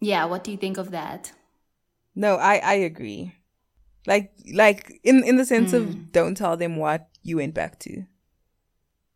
[0.00, 1.32] yeah what do you think of that
[2.14, 3.32] No, I I agree.
[4.06, 5.78] Like like in in the sense Mm.
[5.78, 8.02] of don't tell them what you went back to.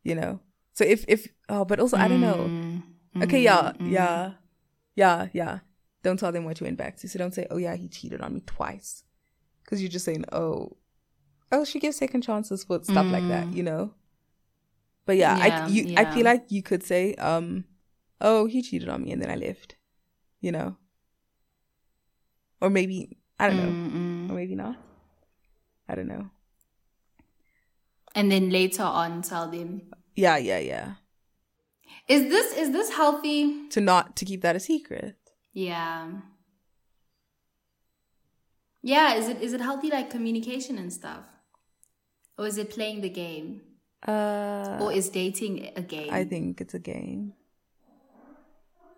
[0.06, 0.40] You know.
[0.78, 2.46] So if if oh, but also I don't know.
[2.48, 3.90] Mm, Okay, mm, yeah, mm.
[3.90, 4.18] yeah,
[4.94, 5.60] yeah, yeah.
[6.02, 7.08] Don't tell them what you went back to.
[7.08, 9.04] So don't say, "Oh yeah, he cheated on me twice,"
[9.62, 10.76] because you're just saying, "Oh,
[11.50, 13.94] oh, she gives second chances for stuff like that," you know.
[15.06, 17.64] But yeah, I Yeah, I feel like you could say, um,
[18.20, 19.76] "Oh, he cheated on me," and then I left,
[20.40, 20.76] you know.
[22.60, 24.30] Or maybe I don't know, Mm, mm.
[24.30, 24.76] or maybe not.
[25.88, 26.30] I don't know.
[28.14, 29.92] And then later on tell them.
[30.14, 30.94] Yeah, yeah, yeah.
[32.08, 33.68] Is this is this healthy?
[33.70, 35.16] To not to keep that a secret.
[35.52, 36.10] Yeah.
[38.82, 41.24] Yeah, is it is it healthy like communication and stuff?
[42.36, 43.62] Or is it playing the game?
[44.06, 46.12] Uh, Or is dating a game?
[46.12, 47.32] I think it's a game.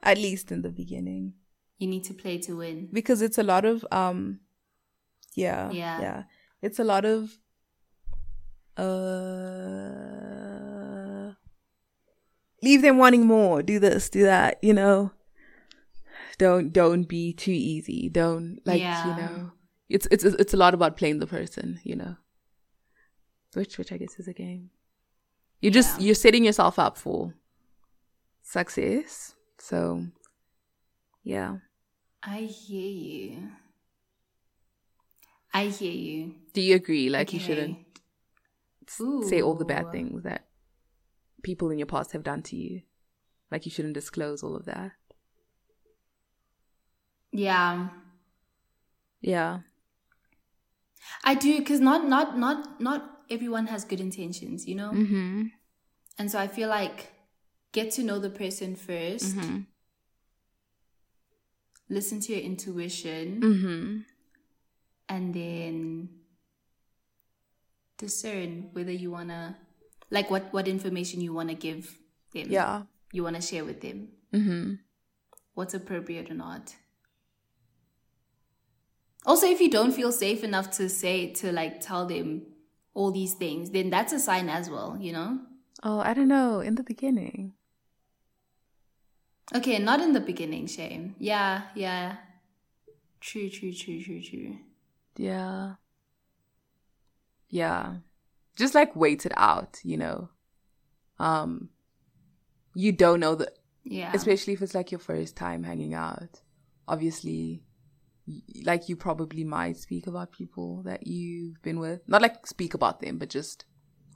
[0.02, 1.34] At least in the beginning.
[1.78, 2.88] you need to play to win.
[2.92, 4.40] Because it's a lot of um
[5.34, 5.70] yeah.
[5.70, 6.00] Yeah.
[6.00, 6.22] Yeah.
[6.62, 7.38] It's a lot of
[8.76, 10.75] uh
[12.66, 15.12] leave them wanting more, do this, do that, you know.
[16.38, 18.08] Don't don't be too easy.
[18.10, 19.06] Don't like Yeah.
[19.06, 19.52] you know.
[19.88, 22.16] It's it's it's a lot about playing the person, you know.
[23.54, 24.70] Which which I guess is a game.
[25.62, 26.06] You just Yeah.
[26.06, 27.32] you're setting yourself up for
[28.42, 29.34] success.
[29.58, 30.06] So
[31.24, 31.56] yeah.
[32.22, 33.48] I hear you.
[35.54, 36.34] I hear you.
[36.52, 37.08] Do you agree?
[37.08, 37.78] Like you shouldn't
[38.88, 39.00] s-
[39.30, 40.46] say all the bad things that
[41.48, 42.82] people in your past have done to you.
[43.50, 44.90] Like you shouldn't disclose all of that.
[47.32, 47.88] Yeah.
[49.20, 49.60] Yeah.
[51.24, 54.90] I do because not not not not everyone has good intentions, you know?
[54.90, 55.42] Mm-hmm.
[56.18, 57.12] And so I feel like
[57.72, 59.58] get to know the person 1st Mm-hmm.
[61.88, 63.86] listen to your intuition, Mm-hmm.
[65.08, 66.08] and then
[67.98, 69.54] discern whether you want to
[70.10, 71.98] like what what information you want to give
[72.32, 72.46] them.
[72.50, 72.82] Yeah.
[73.12, 74.08] You want to share with them.
[74.32, 74.74] Mm-hmm.
[75.54, 76.74] What's appropriate or not.
[79.24, 82.42] Also, if you don't feel safe enough to say to like tell them
[82.94, 85.40] all these things, then that's a sign as well, you know?
[85.82, 86.60] Oh, I don't know.
[86.60, 87.52] In the beginning.
[89.54, 91.14] Okay, not in the beginning, shame.
[91.18, 92.16] Yeah, yeah.
[93.20, 94.56] True, true, true, true, true.
[95.16, 95.74] Yeah.
[97.48, 97.96] Yeah.
[98.56, 100.30] Just like wait it out, you know.
[101.18, 101.70] Um
[102.74, 103.50] you don't know the
[103.84, 104.12] Yeah.
[104.14, 106.40] especially if it's like your first time hanging out.
[106.88, 107.62] Obviously,
[108.64, 112.00] like you probably might speak about people that you've been with.
[112.08, 113.64] Not like speak about them, but just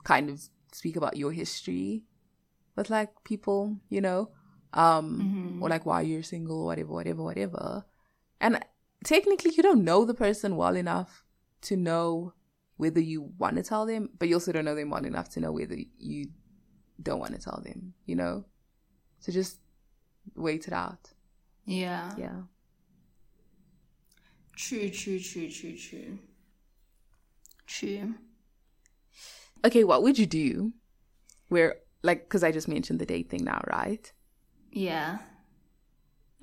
[0.03, 0.41] kind of
[0.73, 2.03] speak about your history
[2.75, 4.31] with like people, you know,
[4.73, 7.85] um, or like why you're single, whatever, whatever, whatever.
[8.39, 8.63] And
[9.03, 11.23] technically, you don't know the person well enough
[11.63, 12.33] to know
[12.81, 15.39] whether you want to tell them, but you also don't know them well enough to
[15.39, 16.25] know whether you
[16.99, 18.43] don't want to tell them, you know?
[19.19, 19.59] So just
[20.35, 21.11] wait it out.
[21.65, 22.11] yeah.
[22.17, 22.39] Yeah.
[24.55, 26.17] True, true, true, true, true.
[27.67, 28.15] True.
[29.63, 30.73] Okay, what would you do
[31.49, 34.11] where, like, because I just mentioned the date thing now, right?
[34.71, 35.19] Yeah.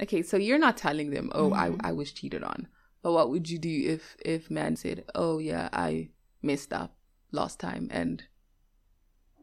[0.01, 1.85] Okay, so you're not telling them, oh, I, mm-hmm.
[1.85, 2.69] I was cheated on.
[3.03, 6.11] But what would you do if if man said, oh yeah, I
[6.43, 6.97] messed up
[7.33, 8.25] last time and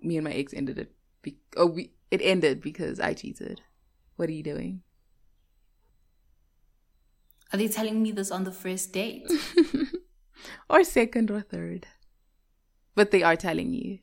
[0.02, 0.92] me and my ex ended it?
[1.22, 3.62] Be- oh, we it ended because I cheated.
[4.16, 4.82] What are you doing?
[7.52, 9.32] Are they telling me this on the first date?
[10.70, 11.88] or second or third.
[12.96, 14.00] But they are telling you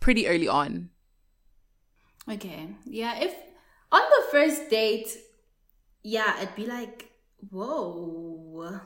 [0.00, 0.90] pretty early on.
[2.28, 2.68] okay.
[2.84, 3.34] Yeah, if
[3.90, 5.08] on the first date,
[6.02, 7.10] yeah, it'd be like,
[7.50, 8.80] whoa.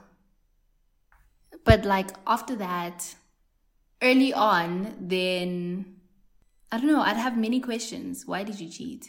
[1.64, 3.14] But like after that,
[4.02, 5.96] early on, then
[6.70, 8.24] I don't know, I'd have many questions.
[8.26, 9.08] Why did you cheat?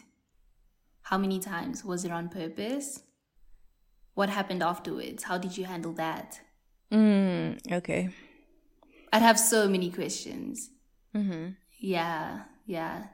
[1.03, 1.83] How many times?
[1.83, 3.01] Was it on purpose?
[4.13, 5.23] What happened afterwards?
[5.23, 6.39] How did you handle that?
[6.91, 8.09] Mm, okay.
[9.13, 10.69] I'd have so many questions.
[11.15, 11.49] Mm-hmm.
[11.79, 13.05] Yeah, yeah.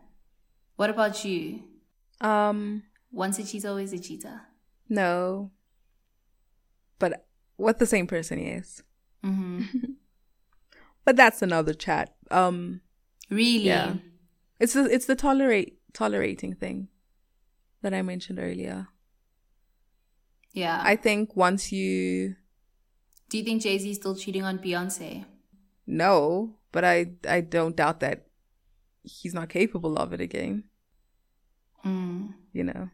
[0.76, 1.62] What about you?
[2.22, 4.42] Um, Once a cheater, always a cheater.
[4.90, 5.52] no.
[6.98, 7.26] But
[7.58, 8.82] what the same person is.
[9.26, 9.62] Hmm
[11.06, 12.16] But that's another chat.
[12.32, 12.82] Um,
[13.30, 13.66] Really?
[13.66, 13.96] Yeah.
[14.60, 16.90] it's the, it's the tolerate tolerating thing
[17.82, 18.88] that I mentioned earlier.
[20.54, 20.82] Yeah.
[20.84, 22.36] I think once you
[23.30, 25.26] Do you think Jay Z is still cheating on Beyonce?
[25.86, 28.26] No, but I I don't doubt that
[29.04, 30.64] he's not capable of it again.
[31.86, 32.34] Mm.
[32.54, 32.90] You know,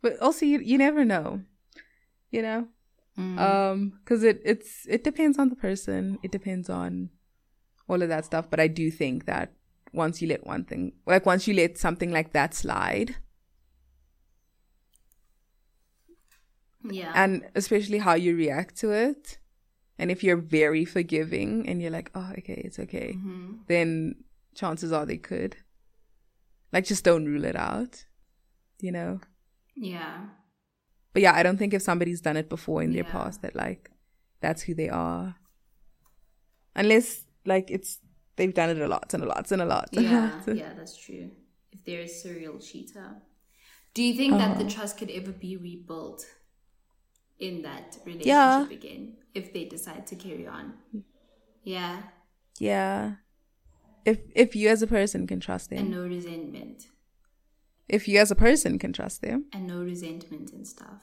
[0.00, 1.42] but also you you never know.
[2.30, 2.68] You know,
[3.38, 6.18] Um, because it it's it depends on the person.
[6.22, 7.10] It depends on
[7.88, 8.48] all of that stuff.
[8.50, 9.52] But I do think that
[9.92, 13.16] once you let one thing, like once you let something like that slide,
[16.82, 17.12] Yeah.
[17.14, 19.38] and especially how you react to it,
[19.98, 23.52] and if you're very forgiving and you're like, oh, okay, it's okay, Mm-hmm.
[23.68, 24.14] then
[24.54, 25.56] chances are they could.
[26.72, 28.04] Like, just don't rule it out,
[28.80, 29.20] you know.
[29.76, 30.26] yeah.
[31.12, 33.12] But yeah, I don't think if somebody's done it before in their Yeah.
[33.12, 33.90] past that like
[34.40, 35.36] that's who they are.
[36.76, 37.98] Unless like it's
[38.36, 39.88] they've done it a lot and a lot and a lot.
[39.92, 40.30] Yeah.
[40.46, 41.30] yeah, that's true.
[41.72, 43.22] If they're a serial cheater.
[43.94, 44.62] Do you think that Uh-huh.
[44.62, 46.24] the trust could ever be rebuilt
[47.38, 48.66] in that relationship Yeah.
[48.70, 50.74] again if they decide to carry on?
[51.64, 52.02] Yeah.
[52.58, 53.16] yeah.
[54.04, 55.78] If if you as a person can trust them.
[55.78, 56.86] And no resentment.
[57.92, 59.44] If you as a person can trust them.
[59.52, 61.00] And no resentment and stuff.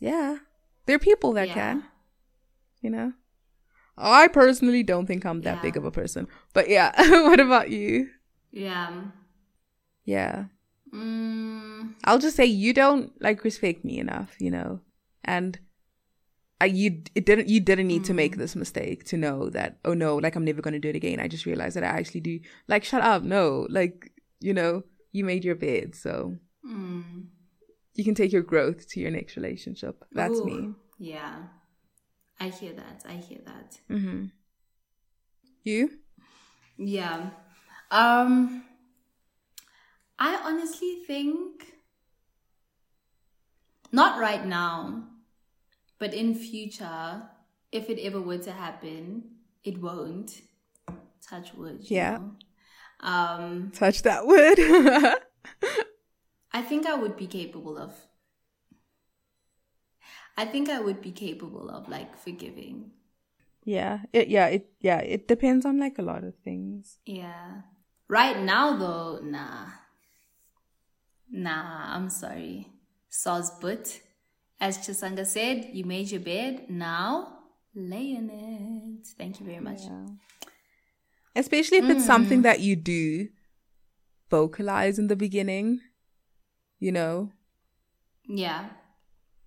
[0.00, 0.38] Yeah.
[0.86, 1.54] There are people that Yeah.
[1.54, 1.84] can.
[2.82, 3.12] You know?
[3.98, 5.62] I personally don't think I'm that Yeah.
[5.62, 6.28] big of a person.
[6.52, 6.92] But yeah,
[7.28, 8.10] what about you?
[8.52, 9.04] Yeah.
[10.04, 10.44] Yeah.
[10.94, 14.80] Mm, I'll just say you don't like respect me enough, you know,
[15.24, 15.58] and
[16.60, 18.16] I you it didn't you didn't need to Mm.
[18.16, 21.20] make this mistake to know that oh no like I'm never gonna do it again.
[21.20, 24.10] I just realized that I actually do like shut up no like
[24.40, 24.84] you know
[25.16, 27.24] you made your bed so mm.
[27.94, 30.04] you can take your growth to your next relationship.
[30.12, 30.74] That's Ooh, me.
[30.98, 31.36] Yeah.
[32.38, 33.02] I hear that.
[33.08, 33.78] I hear that.
[33.90, 34.26] Mm-hmm.
[35.64, 35.90] You?
[36.76, 37.30] Yeah.
[37.90, 38.64] Um
[40.18, 41.72] I honestly think
[43.92, 45.04] not right now,
[45.98, 47.22] but in future,
[47.72, 49.24] if it ever were to happen,
[49.64, 50.42] it won't.
[51.26, 51.78] Touch wood.
[51.80, 52.18] you Yeah.
[52.18, 52.32] know.
[53.00, 54.58] Um Touch that word.
[56.52, 57.92] I think I would be capable of
[60.36, 62.92] I think I would be capable of like forgiving.
[63.64, 64.00] yeah.
[64.12, 66.98] It yeah, it yeah, it depends on like a lot of things.
[67.06, 67.62] Yeah.
[68.08, 69.66] Right now though, nah.
[71.30, 72.68] Nah, I'm sorry.
[73.08, 74.00] Saw's butt.
[74.60, 76.70] As Chisanga said, you made your bed.
[76.70, 77.40] Now
[77.74, 79.06] lay in it.
[79.18, 79.82] Thank you very much.
[79.82, 80.06] Yeah.
[81.36, 82.06] Especially if it's Mm.
[82.06, 83.28] something that you do
[84.30, 85.80] vocalize in the beginning,
[86.78, 87.32] you know.
[88.28, 88.70] Yeah.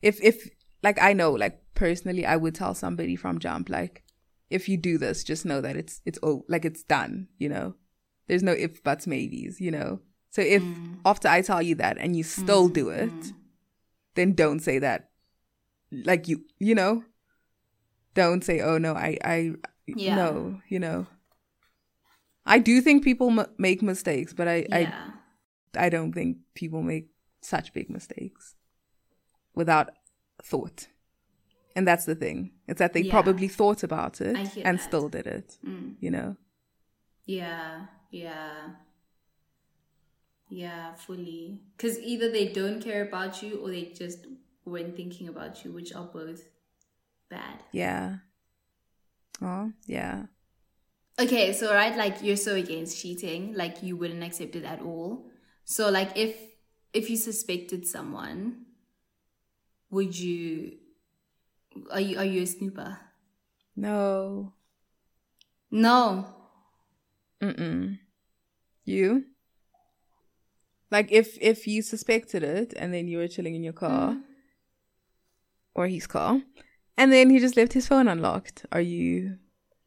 [0.02, 0.50] If if
[0.84, 4.04] like I know, like personally I would tell somebody from jump like
[4.50, 7.76] if you do this, just know that it's it's oh like it's done, you know.
[8.28, 10.00] There's no if buts maybes, you know.
[10.32, 11.00] So if Mm.
[11.06, 13.34] after I tell you that and you still do it,
[14.16, 15.10] then don't say that
[15.92, 17.04] like you you know.
[18.16, 19.54] Don't say, "Oh no, I I
[19.88, 20.16] Yeah.
[20.16, 21.08] no," you know.
[22.56, 25.12] I do think people m- make mistakes, but I, Yeah.
[25.76, 27.06] I I don't think people make
[27.42, 28.56] such big mistakes
[29.56, 29.88] without
[30.44, 30.88] thought.
[31.76, 32.52] And that's the thing.
[32.68, 33.12] It's that they Yeah.
[33.12, 34.36] probably thought about it
[34.66, 34.82] and that.
[34.82, 35.58] still did it.
[35.64, 35.96] Mm.
[36.02, 36.36] You know?
[37.26, 38.74] Yeah, yeah.
[40.50, 41.60] Yeah, fully.
[41.78, 44.26] Because either they don't care about you or they just
[44.66, 46.42] weren't thinking about you, which are both
[47.30, 47.64] bad.
[47.72, 48.18] Yeah.
[49.42, 50.26] Oh, yeah.
[51.20, 55.26] Okay, so right, like you're so against cheating, like you wouldn't accept it at all.
[55.66, 56.36] So like if
[56.94, 58.66] if you suspected someone,
[59.92, 60.78] would you
[61.92, 63.00] are you are you a snooper?
[63.76, 64.54] No.
[65.72, 66.26] No.
[67.42, 68.00] Mm-mm.
[68.86, 69.26] You?
[70.90, 74.22] Like if if you suspected it and then you were chilling in your car Mm.
[75.76, 76.42] or his car
[76.98, 79.38] and then he just left his phone unlocked, are you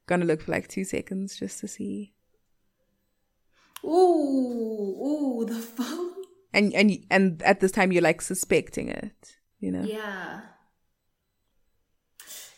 [0.06, 2.14] gonna look for like two seconds just to see?
[3.84, 6.12] Ooh, ooh, the phone.
[6.52, 9.88] And and and at this time you're like suspecting it, you know?
[9.88, 10.40] Yeah.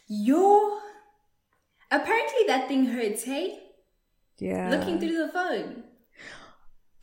[0.08, 0.78] Yo.
[1.90, 3.60] Apparently that thing hurts, hey?
[4.38, 4.70] Yeah.
[4.70, 5.84] Looking through the phone.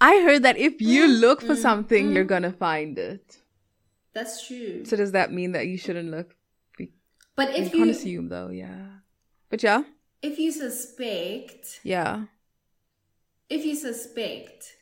[0.01, 2.27] I heard that if you Mm, look for mm, something, you're mm.
[2.27, 3.37] gonna find it.
[4.13, 4.85] That's true.
[4.85, 6.35] So does that mean that you shouldn't look?
[7.35, 8.87] But if you if can't you assume though, yeah.
[9.49, 9.83] But yeah,
[10.21, 12.25] if you suspect yeah.
[13.49, 14.73] if you suspect,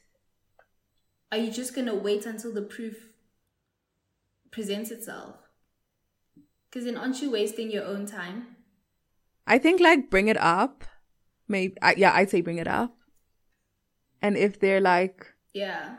[1.32, 3.10] are you just gonna wait until the proof
[4.52, 5.36] presents itself?
[6.70, 8.58] Because then aren't you wasting your own time?
[9.48, 10.84] I think like bring it up.
[11.48, 12.96] Maybe I, yeah, I'd say bring it up.
[14.22, 15.96] And if they're like, Yeah.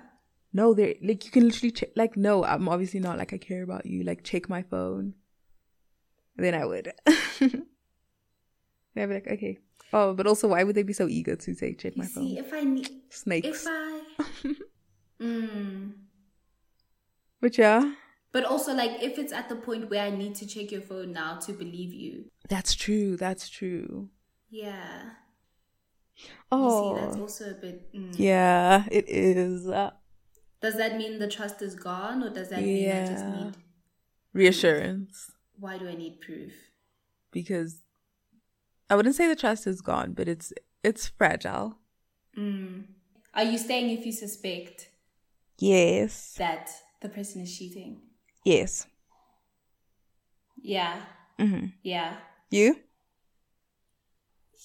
[0.52, 1.90] no, they're like you can literally check.
[1.96, 3.18] Like, no, I'm obviously not.
[3.18, 4.04] Like, I care about you.
[4.04, 5.14] Like, check my phone.
[6.36, 6.92] Then I would.
[8.94, 9.58] then I'd be like, okay.
[9.92, 12.36] Oh, but also, why would they be so eager to say check You my see,
[12.36, 12.44] phone?
[12.44, 13.48] if I need Snakes.
[13.48, 14.00] if I
[15.20, 15.92] mm,
[17.40, 17.94] But yeah,
[18.32, 21.12] But also, like, if it's at the point where I need to check your phone
[21.12, 22.26] now to believe you.
[22.48, 23.16] That's true.
[23.16, 24.10] That's true.
[24.48, 25.10] Yeah.
[26.52, 27.92] Oh, see, that's also a bit.
[27.94, 28.12] mm.
[28.18, 29.66] yeah, it is.
[29.66, 29.90] Uh,
[30.60, 33.56] Does that mean the trust is gone, or does that mean I just need?
[34.32, 36.52] reassurance Why do I need proof?
[37.32, 37.82] because
[38.90, 41.78] I wouldn't say the trust is gone, but it's it's fragile.
[42.36, 42.86] Mm.
[43.34, 44.90] Are you saying if you suspect
[45.58, 46.34] Yes.
[46.34, 46.70] that
[47.00, 48.02] the person is cheating?
[48.44, 48.86] Yes.
[50.62, 51.02] Yeah.
[51.38, 52.16] hmm Yeah.
[52.50, 52.76] You?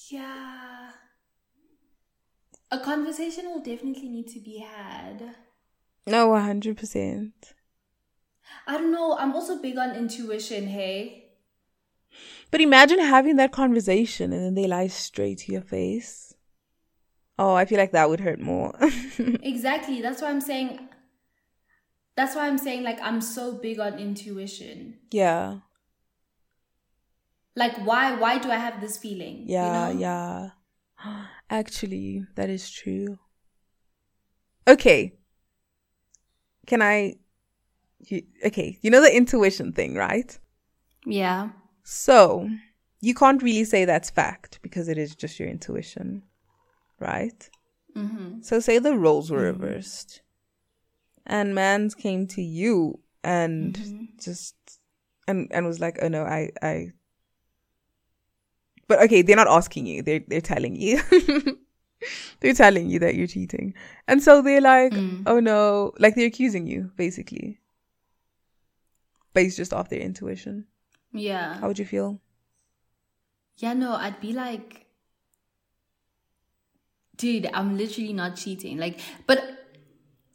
[0.10, 0.92] Yeah.
[2.72, 5.36] A conversation will definitely need to be had.
[6.08, 7.54] No, one hundred percent.
[8.68, 9.18] I don't know.
[9.18, 11.25] I'm also big on intuition, hey?
[12.52, 16.34] But imagine having that conversation and then they lie straight to your face.
[17.38, 18.74] Oh, I feel like that would hurt more.
[19.42, 20.02] Exactly.
[20.02, 20.90] That's why I'm saying.
[22.16, 25.00] That's why I'm saying, like, I'm so big on intuition.
[25.12, 25.60] yeah.
[27.58, 28.16] Like, why?
[28.16, 29.40] Why do I have this feeling?
[29.42, 30.00] you Yeah, know?
[30.00, 30.50] yeah.
[31.50, 33.18] Actually, that is true.
[34.68, 35.14] Okay.
[36.68, 37.16] Can I
[38.00, 40.38] you, okay, you know the intuition thing, right?
[41.06, 41.50] Yeah.
[41.88, 42.50] So,
[43.00, 46.24] you can't really say that's fact because it is just your intuition,
[47.00, 47.48] right?
[47.96, 48.42] Mm-hmm.
[48.42, 50.22] So, say the roles were reversed
[51.26, 53.78] and Mans came to you and
[54.20, 54.56] just
[55.28, 56.92] and and was like, "Oh no, I I
[58.88, 60.02] But okay, they're not asking you.
[60.02, 61.02] They're they're telling you.
[62.40, 63.74] they're telling you that you're cheating.
[64.08, 65.24] And so they're like, Mm.
[65.26, 67.60] "Oh no," like they're accusing you basically.
[69.34, 70.66] Based just off their intuition.
[71.16, 71.58] Yeah.
[71.60, 72.20] How would you feel?
[73.58, 74.86] Yeah, no, I'd be like,
[77.16, 78.78] dude, I'm literally not cheating.
[78.78, 79.42] Like, but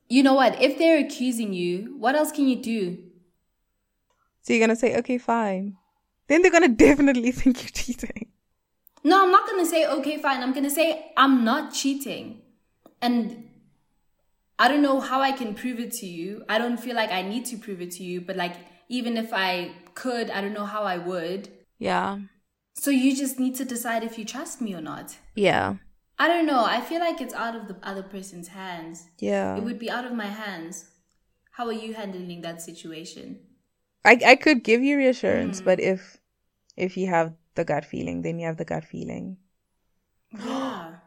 [0.09, 0.61] you know what?
[0.61, 2.99] If they're accusing you, what else can you do?
[4.43, 5.77] So you're gonna say, "Okay, fine."
[6.29, 8.31] Then they're gonna definitely think you're cheating.
[9.03, 10.43] No, I'm not going to say, okay, fine.
[10.43, 12.43] I'm going to say, I'm not cheating.
[13.01, 13.49] And
[14.59, 16.45] I don't know how I can prove it to you.
[16.49, 18.57] I don't feel like I need to prove it to you, but like,
[18.91, 21.49] even if I could, I don't know how I would.
[21.79, 22.19] Yeah.
[22.75, 25.17] So you just need to decide if you trust me or not.
[25.37, 25.77] Yeah.
[26.19, 26.65] I don't know.
[26.65, 29.09] I feel like it's out of the other person's hands.
[29.19, 29.57] Yeah.
[29.57, 30.91] It would be out of my hands.
[31.53, 33.39] How are you handling that situation?
[34.05, 35.67] I I could give you reassurance, mm-hmm.
[35.67, 36.19] but if
[36.77, 39.39] if you have the gut feeling, then you have the gut feeling.
[40.37, 40.95] Yeah.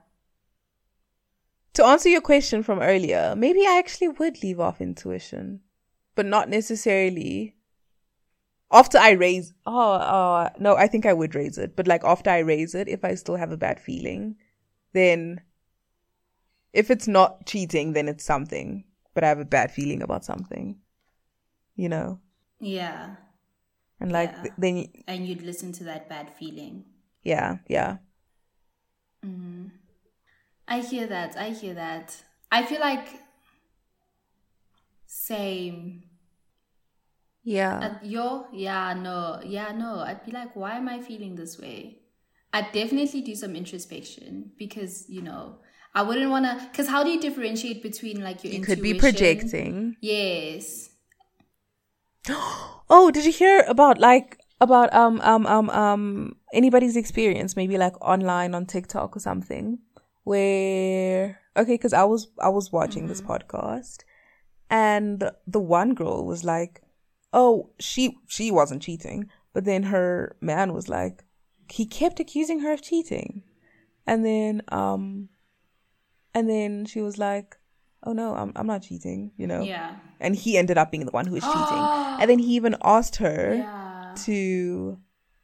[1.74, 5.62] To answer your question from earlier, maybe I actually would leave off intuition,
[6.14, 7.56] but not necessarily
[8.74, 9.54] after I raise.
[9.66, 12.88] Oh, uh, no, I think I would raise it, but like after I raise it,
[12.90, 14.36] if I still have a bad feeling,
[14.94, 15.42] then
[16.74, 20.80] if it's not cheating, then it's something, but I have a bad feeling about something,
[21.76, 22.20] you know,
[22.60, 23.16] yeah.
[24.00, 24.42] and like Yeah.
[24.42, 26.86] th- then y- And you'd listen to that bad feeling.
[27.24, 27.98] yeah, yeah,
[29.26, 29.68] Mm-hmm.
[30.68, 31.38] I hear that.
[31.38, 32.24] I hear that.
[32.52, 33.08] I feel like
[35.06, 36.04] same.
[37.44, 37.80] Yeah.
[37.82, 40.00] At your yeah, no, yeah, no.
[40.00, 42.00] I'd be like, why am I feeling this way?
[42.54, 45.58] I'd definitely do some introspection because, you know,
[45.96, 49.98] I wouldn't wanna because how do you differentiate between like your You could be projecting.
[50.02, 50.90] Yes.
[52.90, 58.00] Oh, did you hear about like about um um um um anybody's experience maybe like
[58.02, 59.80] online on TikTok or something
[60.26, 64.04] where okay cuz I was I was watching this podcast
[64.70, 66.83] and the one girl was like
[67.34, 71.24] oh she she wasn't cheating but then her man was like
[71.70, 73.44] he kept accusing her of cheating
[74.06, 75.30] and then um
[76.34, 77.58] and then she was like
[78.04, 79.96] oh no I'm I'm not cheating you know Yeah.
[80.20, 81.90] and he ended up being the one who was cheating.
[82.20, 83.66] And then he even asked her Yeah.
[84.26, 84.98] to,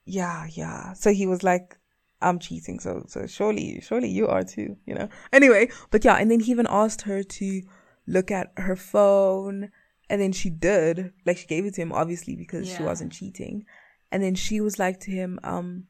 [0.05, 0.93] yeah, yeah.
[0.93, 1.77] So he was like,
[2.21, 5.09] "I'm cheating, so so surely, surely you are too," you know.
[5.33, 7.61] Anyway, but yeah, and then he even asked her to
[8.07, 9.71] look at her phone,
[10.09, 11.13] and then she did.
[11.25, 13.65] Like she gave it to him, obviously because she wasn't cheating.
[14.11, 15.85] And then she was like to him, um,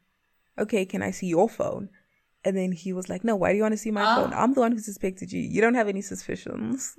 [0.58, 1.88] "Okay, can I see your phone?"
[2.44, 4.14] And then he was like, "No, why do you want to see my Ah.
[4.16, 4.32] phone?
[4.34, 5.40] I'm the one who suspected you.
[5.40, 6.96] You don't have any suspicions."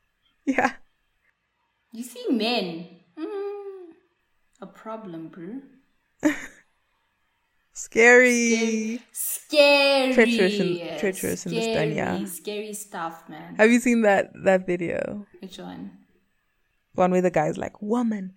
[0.44, 0.72] yeah.
[1.92, 2.88] You see men.
[3.16, 3.94] Mm,
[4.60, 5.62] a problem, bro.
[7.72, 9.00] Scary.
[9.12, 10.14] Scary.
[10.14, 12.24] Treacherous in- treacherous in this scary, done, yeah.
[12.24, 13.56] Scary stuff, man.
[13.56, 15.26] Have you seen that that video?
[15.40, 15.90] Which one?
[16.94, 18.32] One where the guy's like, "Woman,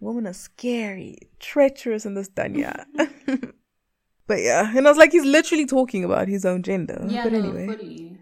[0.00, 2.84] women are scary, treacherous in this dunya."
[4.26, 7.04] but yeah, and I was like, he's literally talking about his own gender.
[7.08, 8.18] Yeah, but no, anyway, fully.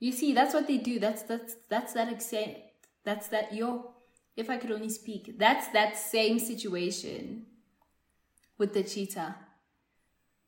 [0.00, 0.98] You see, that's what they do.
[0.98, 2.56] That's that's that's that extent.
[3.04, 3.54] That's that.
[3.54, 3.94] Yo,
[4.36, 5.38] If I could only speak.
[5.38, 7.46] That's that same situation
[8.58, 9.34] with the cheater.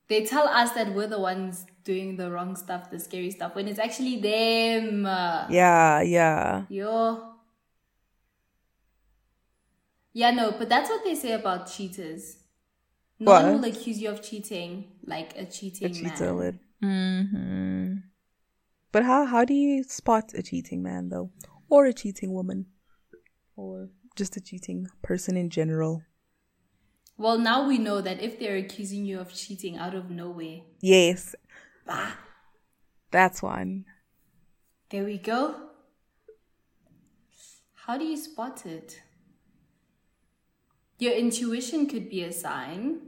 [0.06, 3.68] They tell us that we're the ones doing the wrong stuff, the scary stuff, when
[3.68, 5.04] it's actually them.
[5.06, 6.64] Yeah, yeah.
[6.68, 7.29] Yo.
[10.12, 12.38] Yeah, no, but that's what they say about cheaters.
[13.20, 13.42] No What?
[13.42, 16.34] one will accuse you of cheating like a cheating A cheater man.
[16.34, 16.58] would.
[16.80, 17.96] hmm
[18.92, 21.32] But how how do you spot a cheating man though,
[21.68, 22.72] or a cheating woman,
[23.56, 26.04] or just a cheating person in general?
[27.16, 31.34] Well, now we know that if they're accusing you of cheating out of nowhere, Yes,
[31.86, 32.16] bah,
[33.10, 33.84] that's one.
[34.90, 35.70] there we go.
[37.74, 39.02] How do you spot it?
[41.00, 43.00] Your intuition could be a sign.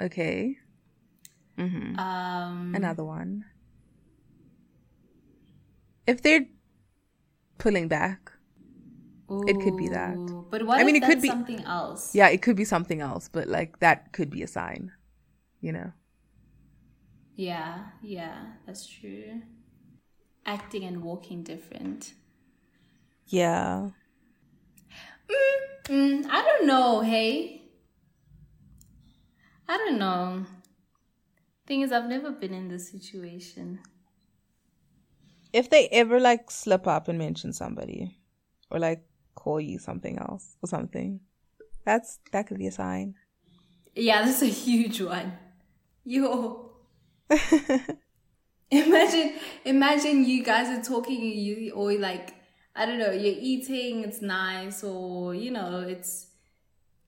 [0.00, 0.56] Okay,
[1.58, 3.44] Um, another one.
[6.06, 6.46] If they're
[7.58, 8.30] pulling back,
[9.46, 10.18] It could be that.
[10.50, 12.14] But what I if mean, it could be- something else?
[12.14, 14.92] yeah, it could be something else, but like that could be a sign,
[15.60, 15.92] you know.
[17.34, 19.42] Yeah, yeah, that's true.
[20.44, 22.14] Acting and walking different.
[23.26, 23.90] Yeah.
[25.88, 27.62] Mm, I don't know, hey.
[29.68, 30.44] I don't know.
[31.66, 33.80] Thing is, I've never been in this situation.
[35.52, 38.16] If they ever like slip up and mention somebody,
[38.70, 39.04] or like
[39.34, 41.20] call you something else or something,
[41.84, 43.14] that's that could be a sign.
[43.94, 45.32] Yeah, that's a huge one.
[46.04, 46.70] Yo.
[48.70, 52.34] imagine, imagine you guys are talking and you, or like,
[52.78, 56.26] I don't know, you're eating, it's nice, or, you know, it's,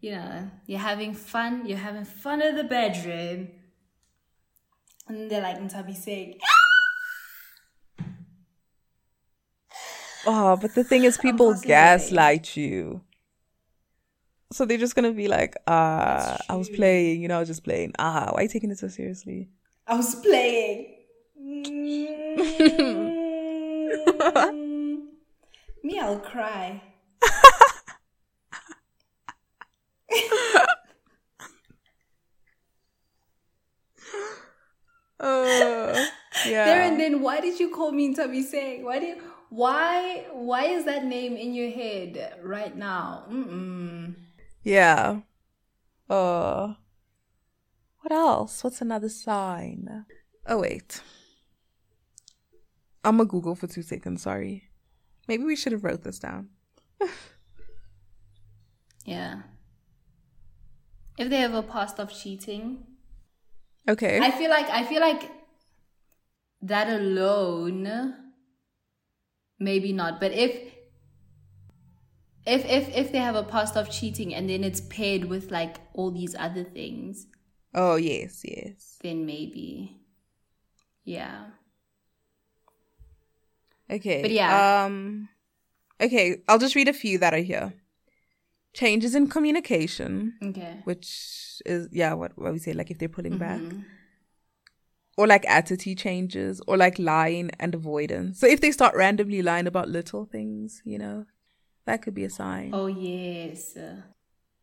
[0.01, 3.49] you know, you're having fun, you're having fun in the bedroom.
[5.07, 6.39] And they're like, Ntabi saying,
[10.27, 11.61] Oh, but the thing is, people away.
[11.67, 13.03] gaslight you.
[14.53, 17.65] So they're just gonna be like, ah, I was playing, you know, I was just
[17.65, 17.93] playing.
[17.99, 19.51] Ah, why are you taking it so seriously?
[19.87, 20.95] I was playing.
[25.89, 26.83] Me, I'll cry.
[35.19, 36.07] oh,
[36.47, 36.65] yeah.
[36.67, 38.85] There and then, why did you call me Tabi saying?
[38.85, 39.17] Why did
[39.49, 43.25] why why is that name in your head right now?
[43.31, 44.15] Mm-mm.
[44.63, 45.21] Yeah.
[46.11, 46.75] Uh
[48.01, 48.63] what else?
[48.63, 50.05] What's another sign?
[50.47, 51.01] Oh wait.
[53.03, 54.68] I'm gonna Google for two seconds, sorry.
[55.29, 56.49] Maybe we should have wrote this down.
[59.05, 59.41] Yeah.
[61.17, 62.85] If they have a past of cheating,
[63.89, 64.21] Okay.
[64.21, 65.31] I feel like I feel like
[66.61, 68.15] that alone
[69.59, 70.51] maybe not but if
[72.45, 75.77] if if if they have a past of cheating and then it's paired with like
[75.95, 77.27] all these other things
[77.75, 78.99] oh yes, yes.
[79.03, 80.01] then maybe
[81.05, 81.47] yeah
[83.91, 84.23] Okay.
[84.23, 84.85] But yeah.
[84.85, 85.29] Um
[86.01, 87.73] Okay, I'll just read a few that are here.
[88.73, 93.39] Changes in communication, okay which is yeah, what what we say, like if they're pulling
[93.39, 93.61] back.
[93.61, 93.85] Mhm.
[95.19, 98.39] or like attitude changes or like lying and avoidance.
[98.39, 101.27] So if they start randomly lying about little things, you know,
[101.87, 102.71] that could be a sign.
[102.73, 103.77] Oh, yes.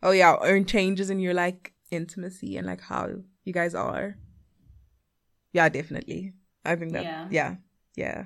[0.01, 3.09] oh yeah, or changes in your like intimacy and like how
[3.43, 4.15] you guys are.
[5.51, 6.33] Yeah, definitely.
[6.63, 7.27] I think that Yeah.
[7.29, 7.55] yeah.
[7.95, 8.25] Yeah.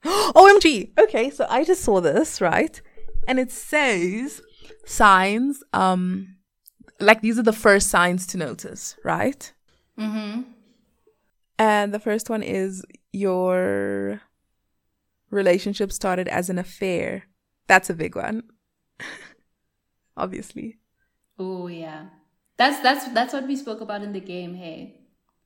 [0.04, 0.92] OMG.
[0.98, 2.80] Okay, so I just saw this, right?
[3.26, 4.40] And it says
[4.86, 6.36] signs um
[7.00, 9.52] like these are the first signs to notice, right?
[9.98, 10.42] mm-hmm
[11.58, 14.20] And the first one is your
[15.30, 17.24] relationship started as an affair.
[17.66, 18.42] That's a big one.
[20.16, 20.78] Obviously.
[21.38, 22.06] oh yeah
[22.56, 24.98] that's that's that's what we spoke about in the game hey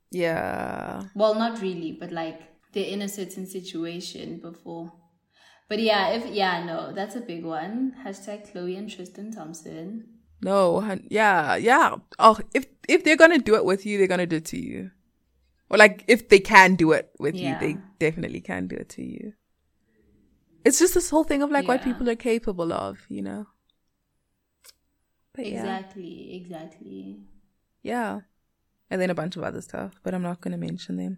[0.09, 1.03] Yeah.
[1.13, 2.41] well not really but like
[2.73, 4.91] they're in a certain situation before
[5.69, 10.05] but yeah if yeah no that's a big one hashtag Khloe and tristan thompson
[10.43, 11.95] No, yeah, yeah.
[12.19, 14.91] Oh, if if they're gonna do it with you, they're gonna do it to you.
[15.69, 19.03] Or like if they can do it with you, they definitely can do it to
[19.03, 19.33] you.
[20.65, 23.47] It's just this whole thing of like what people are capable of, you know.
[25.33, 25.61] But yeah.
[25.61, 27.23] exactly exactly
[27.81, 28.21] Yeah.
[28.89, 31.17] And then a bunch of other stuff, but I'm not going to mention them.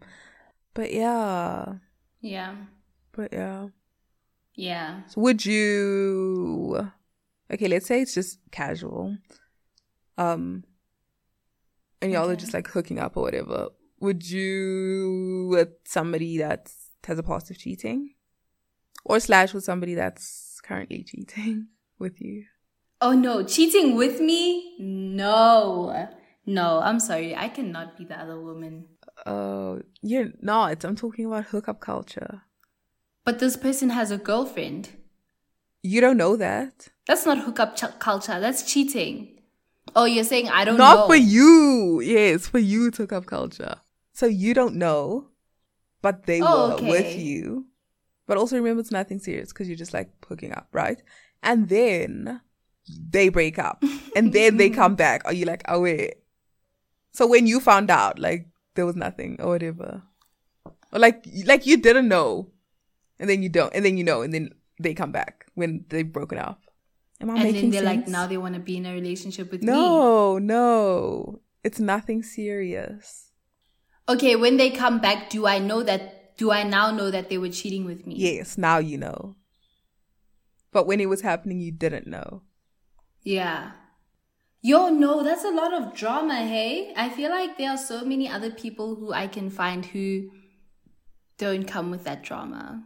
[0.75, 1.75] But yeah.
[2.21, 2.55] yeah
[3.13, 3.69] But yeah.
[4.53, 6.91] yeah So would you
[7.51, 9.17] Okay, let's say it's just casual.
[10.17, 10.65] Um
[12.01, 13.69] and y'all are just like hooking up or whatever.
[14.01, 16.71] Would you with somebody that
[17.05, 18.13] has a past of cheating?
[19.05, 21.67] Or slash with somebody that's currently cheating
[21.99, 22.45] with you?
[22.99, 24.75] Oh no, cheating with me?
[24.79, 26.09] No.
[26.45, 27.35] No, I'm sorry.
[27.35, 28.85] I cannot be the other woman.
[29.25, 30.83] Uh, oh, you're not.
[30.85, 32.41] I'm talking about hookup culture.
[33.23, 34.89] But this person has a girlfriend.
[35.81, 36.89] You don't know that.
[37.07, 38.39] That's not hookup ch- culture.
[38.39, 39.39] That's cheating.
[39.95, 41.07] Oh, you're saying I don't Not know.
[41.07, 42.01] for you.
[42.01, 43.75] Yes, for you it's hookup culture.
[44.13, 45.29] So you don't know,
[46.01, 46.89] but they Oh, were okay.
[46.89, 47.67] with you.
[48.27, 51.01] But also remember it's nothing serious because you're just like hooking up, right?
[51.43, 52.41] And then
[52.87, 53.83] they break up.
[54.15, 55.21] and then they come back.
[55.25, 56.15] Are you like, oh wait.
[57.11, 60.03] So when you found out, like there was nothing or whatever.
[60.93, 62.51] Or like like you didn't know.
[63.19, 63.73] And then you don't.
[63.73, 64.21] And then you know.
[64.21, 66.61] And then they come back when they've broken up.
[67.21, 69.51] Am I and making then they're like, now they want to be in a relationship
[69.51, 69.67] with me.
[69.67, 71.39] No, no.
[71.63, 73.31] It's nothing serious.
[74.07, 76.37] Okay, when they come back, do I know that?
[76.37, 78.15] Do I now know that they were cheating with me?
[78.17, 79.37] Yes, now you know.
[80.71, 82.43] But when it was happening, you didn't know.
[83.23, 83.71] Yeah.
[84.65, 86.91] Yo, no, that's a lot of drama, hey?
[86.97, 90.31] I feel like there are so many other people who I can find who
[91.37, 92.83] don't come with that drama.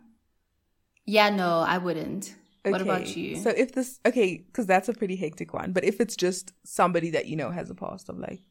[1.05, 2.35] Yeah, no, I wouldn't.
[2.65, 3.37] What about you?
[3.37, 5.71] So if this, okay, because that's a pretty hectic one.
[5.71, 8.41] But if it's just somebody that you know has a past of like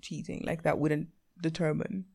[0.00, 1.08] cheating, like that wouldn't
[1.42, 2.06] determine.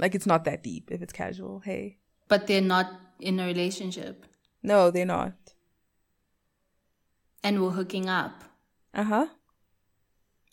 [0.00, 1.60] Like it's not that deep if it's casual.
[1.60, 2.90] Hey, but they're not
[3.20, 4.26] in a relationship
[4.62, 5.34] no, they're not.
[7.44, 8.44] and we're hooking up.
[8.94, 9.26] Uh huh.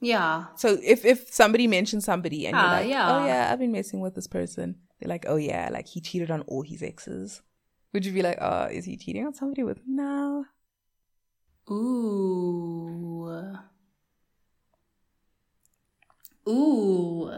[0.01, 0.45] Yeah.
[0.55, 3.05] So if if somebody mentions somebody and Ah, you're like, yeah.
[3.21, 6.31] oh yeah, I've been messing with this person, they're like, oh yeah, like he cheated
[6.31, 7.41] on all his exes.
[7.93, 10.45] Would you be like, oh, is he cheating on somebody with me now?
[11.69, 13.57] Ooh.
[16.47, 17.29] Ooh.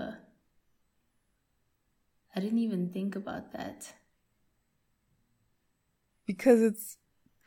[2.33, 3.93] I didn't even think about that.
[6.25, 6.97] Because it's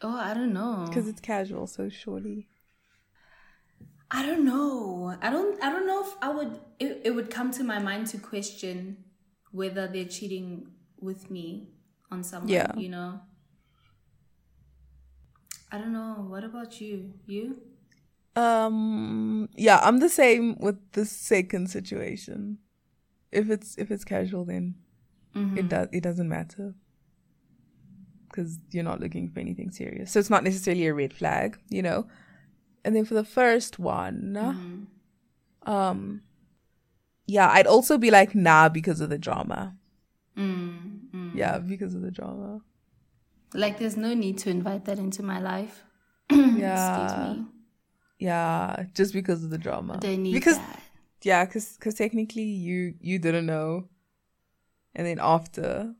[0.03, 0.85] Oh, I don't know.
[0.87, 2.49] because it's casual, so surely.
[4.17, 5.17] I don't know.
[5.21, 5.61] I don't.
[5.63, 6.53] I don't know if I would.
[6.79, 8.77] It, it would come to my mind to question
[9.51, 10.69] whether they're cheating
[11.01, 11.47] with me
[12.13, 12.49] on someone.
[12.49, 12.71] Yeah.
[12.77, 13.21] You know.
[15.73, 16.27] I don't know.
[16.29, 17.15] What about you?
[17.27, 17.61] You?
[18.37, 22.59] Um yeah, I'm the same with the second situation.
[23.33, 24.77] If it's if it's casual then
[25.35, 25.59] Mm-hmm.
[25.59, 26.75] it does it doesn't matter.
[28.33, 30.13] Cuz you're not looking for anything serious.
[30.13, 32.07] So it's not necessarily a red flag, you know.
[32.85, 35.73] And then for the first one, Mm-hmm.
[35.73, 36.23] um
[37.27, 39.77] yeah, I'd also be like nah because of the drama.
[40.37, 41.31] Mm, mm.
[41.35, 42.61] Yeah, because of the drama.
[43.55, 45.85] Like, there's no need to invite that into my life.
[46.31, 47.37] Yeah.
[48.19, 49.99] Yeah, just because of the drama.
[50.01, 50.81] They need because that.
[51.23, 53.89] yeah, because cause technically you you didn't know,
[54.95, 55.95] and then after,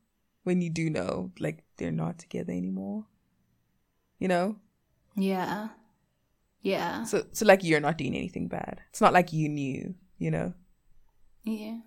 [0.45, 3.07] when you do know, like they're not together anymore.
[4.19, 4.57] You know,
[5.17, 5.69] Yeah.
[6.65, 7.05] Yeah.
[7.05, 8.81] so so like you're not doing anything bad.
[8.91, 9.95] It's not like you knew.
[10.19, 10.55] You know,
[11.45, 11.79] Yeah.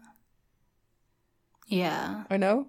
[1.68, 2.24] Yeah.
[2.30, 2.68] or no?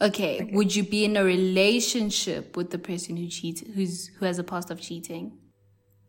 [0.00, 0.50] Okay.
[0.52, 4.44] Would you be in a relationship with the person who cheats, who's who has a
[4.44, 5.38] past of cheating?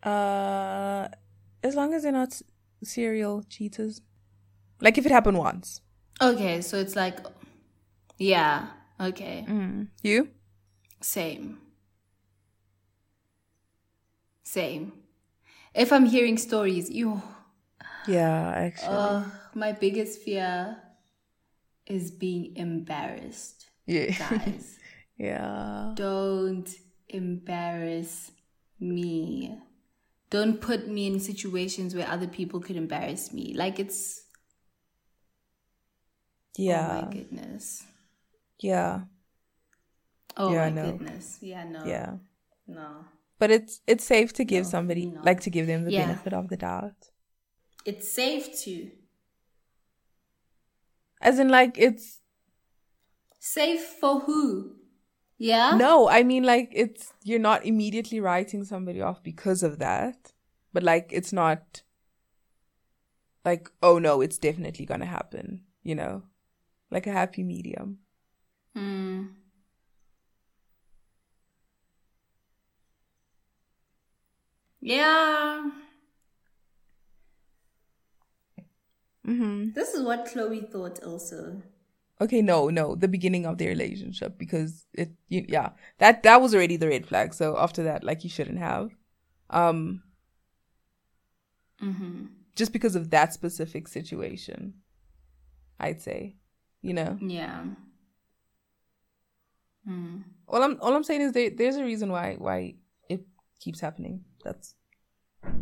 [0.02, 1.08] Uh,
[1.62, 2.42] as long as they're not
[2.84, 4.02] serial cheaters.
[4.80, 5.82] Like if it happened once.
[6.20, 7.20] Okay, so it's like,
[8.18, 8.68] yeah.
[9.00, 9.46] Okay.
[9.48, 9.88] Mm.
[10.02, 10.30] You?
[11.02, 11.60] Same.
[14.44, 14.94] Same.
[15.74, 17.22] If I'm hearing stories, you,
[18.08, 18.96] Yeah, actually.
[18.96, 19.24] uh,
[19.56, 20.78] my biggest fear
[21.86, 24.14] is being embarrassed, yeah.
[24.18, 24.78] guys.
[25.18, 25.93] yeah.
[25.96, 26.70] Don't
[27.10, 28.32] embarrass
[28.80, 29.58] me.
[30.30, 33.54] Don't put me in situations where other people could embarrass me.
[33.56, 34.24] Like it's
[36.58, 36.92] Yeah.
[36.92, 37.02] oh Yeah.
[37.06, 37.84] my goodness.
[38.60, 39.02] yeah.
[40.38, 41.38] Oh Yeah, my goodness.
[41.42, 41.84] Yeah, no.
[41.86, 42.18] Yeah.
[42.68, 43.06] No.
[43.42, 45.22] But it's it's safe to give No, somebody no.
[45.26, 46.05] like to give them the Yeah.
[46.05, 47.09] benefit of the doubt.
[47.86, 48.92] It's safe to.
[51.20, 52.20] As in like it's
[53.39, 54.76] Safe for who?
[55.39, 55.76] Yeah?
[55.76, 60.34] no, I mean like it's you're not immediately writing somebody off because of that.
[60.72, 61.82] But like it's not
[63.43, 66.22] like oh no, it's definitely going to happen, you know?
[66.92, 67.97] Like a happy medium.
[68.76, 69.41] Hmm.
[74.82, 75.71] Yeah.
[79.25, 79.74] Mhm.
[79.74, 81.62] This is what Khloe thought also.
[82.20, 86.53] Okay, no, no, the beginning of their relationship because it you, yeah, that that was
[86.53, 87.33] already the red flag.
[87.33, 88.91] So after that like you shouldn't have
[89.49, 90.03] um
[91.82, 92.25] Mm-hmm.
[92.55, 94.75] just because of that specific situation.
[95.79, 96.36] I'd say,
[96.82, 97.17] you know.
[97.21, 97.63] Yeah.
[99.86, 100.17] Hmm.
[100.47, 102.75] All I'm all I'm saying is there, there's a reason why why
[103.09, 103.25] it
[103.59, 104.24] keeps happening.
[104.43, 104.76] That's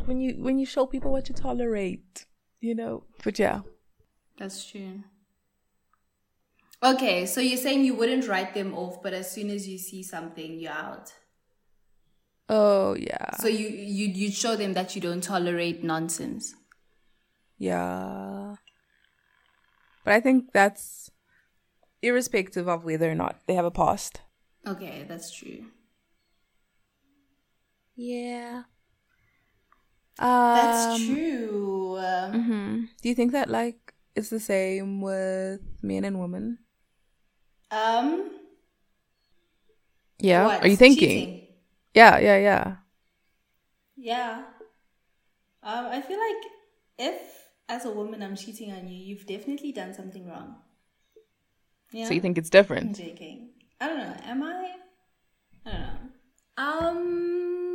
[0.06, 2.26] when you when you show people what you tolerate,
[2.60, 3.04] you know.
[3.24, 3.62] But yeah.
[4.38, 5.04] That's true.
[6.82, 10.02] Okay, so you're saying you wouldn't write them off, but as soon as you see
[10.02, 11.14] something, you're out.
[12.48, 13.36] Oh yeah.
[13.38, 16.56] So you you you show them that you don't tolerate nonsense.
[17.58, 18.56] Yeah.
[20.04, 21.12] But I think that's
[22.02, 24.22] irrespective of whether or not they have a past.
[24.66, 25.66] Okay, that's true.
[28.00, 28.64] Yeah.
[30.54, 31.96] That's Um, true.
[31.96, 32.90] Uh, mhm.
[33.02, 36.60] Do you think that like it's the same with men and women?
[37.72, 38.32] Um.
[40.20, 40.46] Yeah.
[40.46, 40.62] what?
[40.62, 41.10] Are you thinking?
[41.20, 41.42] Cheating?
[41.94, 42.78] Yeah, yeah, yeah.
[43.96, 44.46] Yeah.
[45.64, 46.52] Um, I feel like
[46.98, 50.56] if, as a woman, I'm cheating on you, you've definitely done something wrong.
[51.92, 52.06] Yeah.
[52.08, 52.94] So you think it's I'm different?
[52.94, 53.50] joking.
[53.82, 54.16] I don't know.
[54.24, 54.76] Am I?
[55.66, 55.98] I don't know.
[56.58, 57.69] Um.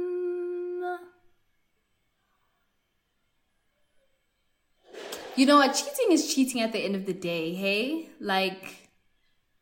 [5.36, 5.74] You know what?
[5.74, 7.55] Cheating is cheating at the end of the day.
[7.55, 8.81] Hey, like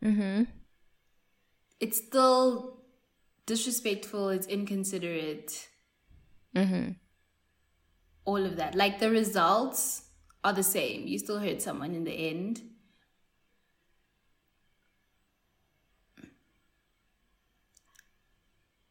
[0.05, 0.45] Mm-hmm.
[1.79, 2.79] it's still
[3.47, 4.31] disrespectful.
[4.31, 5.69] It's inconsiderate.
[6.57, 6.93] Mm-hmm.
[8.27, 8.75] all of that.
[8.75, 10.03] Like the results
[10.45, 11.07] are the same.
[11.07, 12.61] You still hurt someone in the end.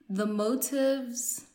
[0.09, 1.45] The motives.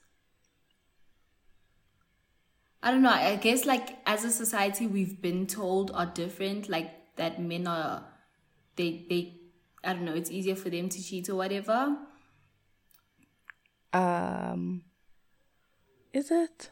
[2.87, 3.11] I don't know.
[3.11, 6.69] I guess like as a society we've been told are different.
[6.69, 8.05] Like that men are
[8.77, 9.41] they they
[9.83, 11.97] I don't know, it's easier for them to cheat or whatever.
[13.93, 14.83] Um
[16.13, 16.71] is it?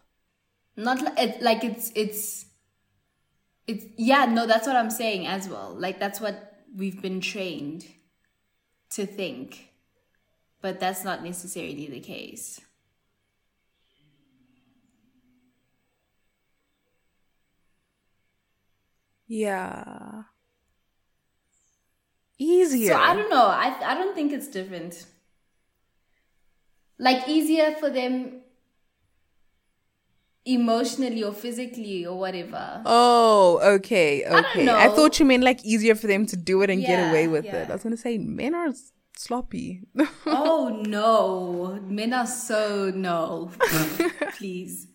[0.76, 2.46] not like it, like it's it's
[3.66, 7.86] it's yeah no that's what i'm saying as well like that's what we've been trained
[8.90, 9.70] to think
[10.60, 12.60] but that's not necessarily the case
[19.26, 20.22] Yeah.
[22.36, 22.92] Easier.
[22.92, 25.06] so i don't know i i don't think it's different
[26.98, 28.40] like easier for them
[30.44, 34.68] emotionally or physically or whatever Oh, okay, don't okay.
[34.68, 34.94] I, know.
[34.94, 37.62] thought you meant like easier for them to do it and get away with yeah.
[37.62, 37.70] it.
[37.70, 38.72] I was gonna say men are
[39.16, 39.84] sloppy.
[40.26, 43.51] oh no men are so no
[44.36, 44.88] please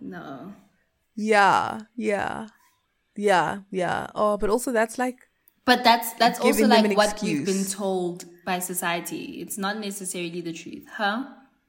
[0.00, 0.52] no
[1.16, 2.46] yeah, yeah,
[3.16, 4.08] yeah, yeah.
[4.14, 5.28] Oh, but also that's like
[5.64, 9.40] But that's that's also like what we've been told by society.
[9.42, 11.24] It's not necessarily the truth, huh?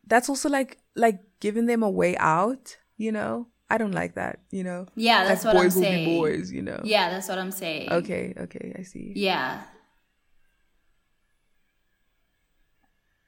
[0.07, 2.77] that's also like like giving them a way out.
[2.97, 4.39] You know, I don't like that.
[4.51, 6.05] You know, Yeah, that's like what I'm boys will saying.
[6.05, 6.51] be boys.
[6.51, 6.79] You know.
[6.83, 7.91] Yeah, that's what I'm saying.
[7.91, 9.13] Okay, okay, I see.
[9.15, 9.61] Yeah.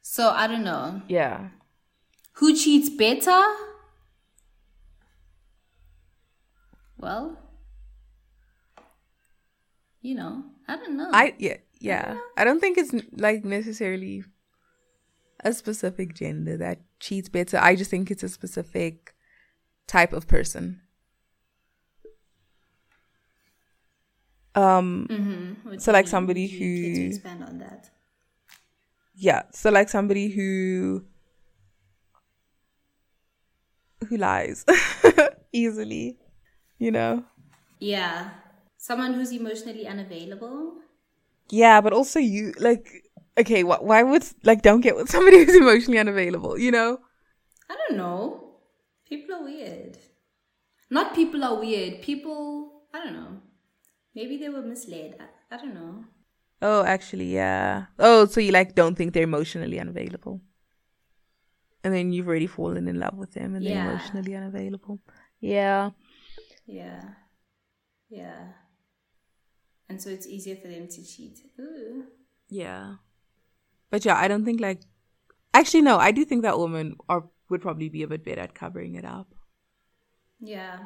[0.01, 1.01] So I don't know.
[1.07, 1.49] Yeah.
[2.33, 3.41] Who cheats better?
[6.97, 7.37] Well,
[10.01, 11.09] you know, I don't know.
[11.13, 12.17] I yeah yeah.
[12.37, 14.23] I don't think it's like necessarily
[15.43, 17.57] a specific gender that cheats better.
[17.57, 19.13] I just think it's a specific
[19.87, 20.81] type of person.
[24.55, 25.79] Um Mhm.
[25.81, 27.89] So like somebody you care to who- expand on that.
[29.15, 31.05] yeah, so like somebody who
[34.07, 34.65] who lies
[35.53, 36.17] easily,
[36.79, 37.23] you know.
[37.79, 38.29] Yeah,
[38.79, 40.77] someone who's emotionally unavailable.
[41.49, 42.87] Yeah, but also you like
[43.37, 46.99] okay, wh- why would like don't get with somebody who's emotionally unavailable, you know?
[47.69, 48.55] I don't know.
[49.07, 49.97] People are weird.
[50.89, 52.01] Not people are weird.
[52.01, 53.41] People, I don't know.
[54.15, 55.17] Maybe they were misled.
[55.19, 56.05] I, I don't know.
[56.61, 57.85] Oh, actually, yeah.
[57.99, 60.41] Oh, so you like don't think they're emotionally unavailable.
[61.83, 64.99] And then you've already fallen in love with them and they're emotionally unavailable.
[65.39, 65.91] Yeah.
[66.65, 67.01] Yeah.
[68.09, 68.53] Yeah.
[69.89, 71.39] And so it's easier for them to cheat.
[71.59, 72.05] Ooh.
[72.49, 72.95] Yeah.
[73.89, 74.81] But yeah, I don't think like
[75.53, 78.53] actually no, I do think that women are would probably be a bit better at
[78.53, 79.33] covering it up.
[80.39, 80.77] Yeah.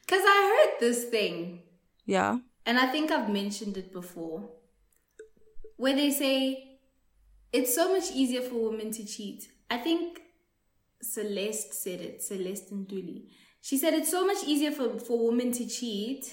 [0.00, 0.38] Because I
[0.70, 1.62] heard this thing,
[2.06, 2.38] Yeah.
[2.64, 4.48] and I think I've mentioned it before,
[5.76, 6.78] where they say
[7.52, 9.48] it's so much easier for women to cheat.
[9.68, 10.20] I think
[11.02, 13.26] Celeste said it, Celeste Nduli.
[13.60, 16.32] She said it's so much easier for, for women to cheat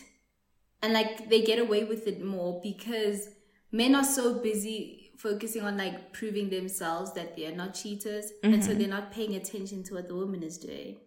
[0.84, 3.30] and like they get away with it more because
[3.72, 8.72] men are so busy focusing on like proving themselves that they're not cheaters and so
[8.72, 8.80] mm-hmm.
[8.80, 10.98] they're not paying attention to what the woman is doing.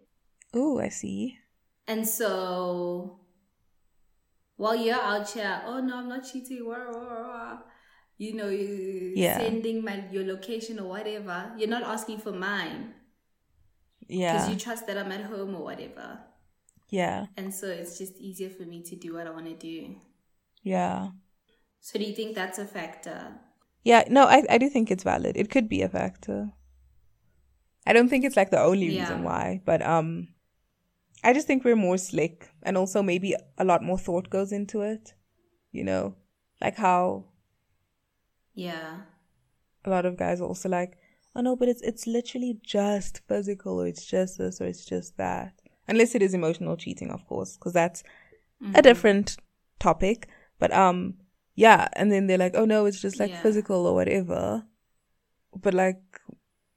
[0.53, 1.37] Oh, I see.
[1.87, 3.19] And so
[4.55, 7.57] while you're out here, oh no, I'm not cheating, wah, wah, wah,
[8.17, 9.37] you know, you Yeah.
[9.37, 12.95] sending my your location or whatever, you're not asking for mine.
[14.07, 14.33] Yeah.
[14.33, 16.19] Because you trust that I'm at home or whatever.
[16.89, 17.27] Yeah.
[17.35, 19.95] And so it's just easier for me to do what I want to do.
[20.63, 21.09] Yeah.
[21.79, 23.39] So do you think that's a factor?
[23.83, 25.37] Yeah, no, I, I do think it's valid.
[25.37, 26.51] It could be a factor.
[27.85, 28.99] I don't think it's like the only Yeah.
[28.99, 30.29] reason why, but um
[31.23, 34.81] I just think we're more slick and also maybe a lot more thought goes into
[34.81, 35.13] it.
[35.71, 36.15] You know?
[36.61, 37.25] Like how
[38.53, 39.01] Yeah.
[39.85, 40.97] a lot of guys are also like,
[41.35, 45.17] Oh no, but it's it's literally just physical or it's just this or it's just
[45.17, 45.61] that.
[45.87, 48.03] Unless it is emotional cheating, of course, because that's
[48.75, 49.37] a different
[49.79, 50.27] topic.
[50.59, 51.15] But um
[51.55, 53.41] yeah, and then they're like, Oh no, it's just like Yeah.
[53.41, 54.65] physical or whatever.
[55.55, 56.01] But like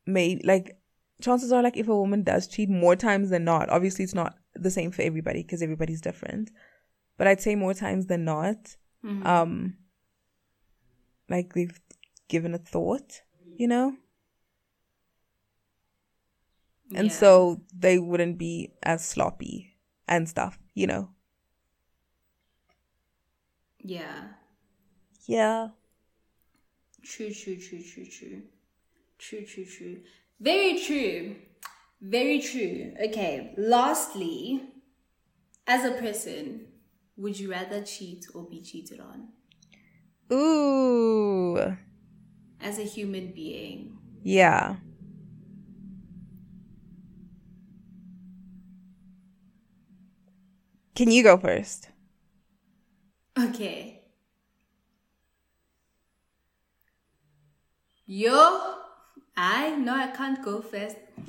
[0.07, 0.77] may like
[1.20, 4.37] chances are like if a woman does cheat more times than not, obviously it's not
[4.55, 6.51] the same for everybody because everybody's different.
[7.19, 9.27] But I'd say more times than not, Mhm.
[9.27, 9.77] um
[11.28, 11.81] like they've
[12.28, 13.23] given a thought,
[13.57, 13.97] you know?
[16.94, 17.16] And Yeah.
[17.18, 19.76] so they wouldn't be as sloppy
[20.08, 21.10] and stuff, you know?
[23.82, 24.28] Yeah.
[25.26, 25.70] Yeah.
[27.02, 28.42] True, true, true, true, true.
[29.18, 30.02] True, true, true.
[30.40, 31.36] Very true.
[32.00, 32.94] Very true.
[33.06, 33.54] Okay.
[33.56, 34.62] Lastly,
[35.66, 36.66] as a person,
[37.16, 39.28] would you rather cheat or be cheated on?
[40.32, 41.76] Ooh.
[42.60, 43.98] As a human being.
[44.22, 44.76] Yeah.
[51.01, 51.89] Can you go first?
[53.39, 54.02] Okay.
[58.06, 58.74] Yo,
[59.36, 60.97] I know I can't go first.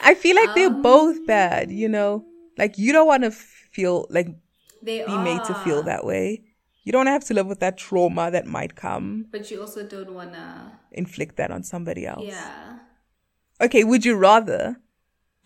[0.00, 2.24] I feel like they're Um, both bad, you know?
[2.56, 4.28] Like you don't want to feel like
[4.82, 6.42] They be are made to feel that way.
[6.84, 10.14] You don't have to live with that trauma that might come, but you also don't
[10.14, 10.80] wanna.
[10.90, 12.52] inflict that on somebody else.
[12.54, 12.78] Yeah.
[13.60, 14.80] Okay, would you rather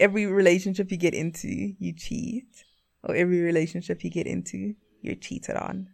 [0.02, 2.64] every relationship you get into, you cheat?
[3.04, 5.90] Or every relationship you get into, you're cheated on?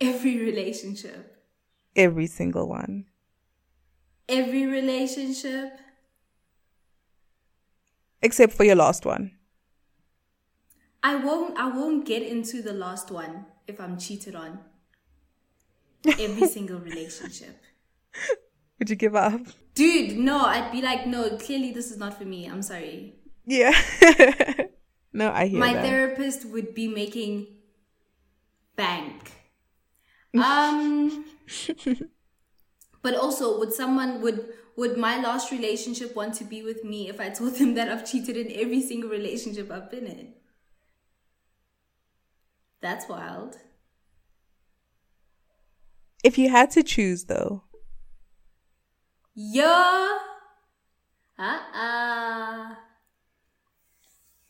[0.00, 1.46] Every relationship.
[1.94, 3.06] Every single one.
[4.28, 5.78] Every relationship.
[8.22, 9.32] Except for your last one.
[11.02, 14.60] I won't I won't get into the last one if I'm cheated on.
[16.06, 17.56] Every single relationship.
[18.80, 19.42] Would you give up?
[19.74, 22.46] Dude, no, I'd be like, no, clearly this is not for me.
[22.46, 23.14] I'm sorry.
[23.46, 23.72] Yeah.
[25.12, 25.84] no, I hear My that.
[25.84, 27.46] therapist would be making
[28.76, 29.32] bank.
[30.34, 31.24] Um
[33.02, 37.20] But also would someone would would my last relationship want to be with me if
[37.20, 40.34] I told them that I've cheated in every single relationship I've been in?
[42.80, 43.56] That's wild.
[46.24, 47.64] if you had to choose, though,
[49.42, 50.18] Yeah.
[51.38, 52.74] Uh-uh.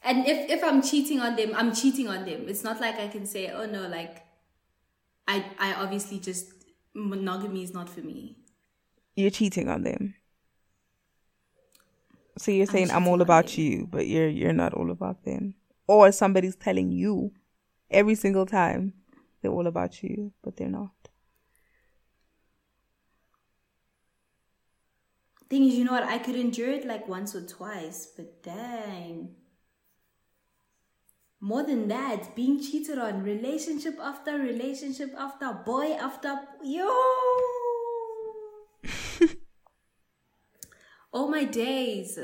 [0.03, 2.49] And if if I'm cheating on them, I'm cheating on them.
[2.49, 4.25] It's not like I can say, "Oh no, like
[5.29, 6.51] I I obviously just
[6.95, 8.41] monogamy is not for me."
[9.21, 10.15] you're cheating on them.
[12.39, 13.61] So you're saying I'm cheating all about them.
[13.61, 15.55] you, but you're you're not all about them.
[15.87, 17.33] Or somebody's telling you
[17.91, 18.95] every single time
[19.43, 21.00] they're all about you, but they're not.
[25.51, 26.05] Thing is, you know what?
[26.05, 29.35] I could endure it like once or twice, but dang.
[31.41, 36.87] More than that, being cheated on, relationship after relationship after boy after yo.
[41.13, 42.17] oh my days.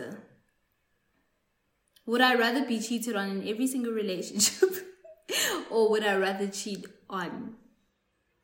[2.05, 4.71] Would I rather be cheated on in every single relationship,
[5.71, 7.57] or would I rather cheat on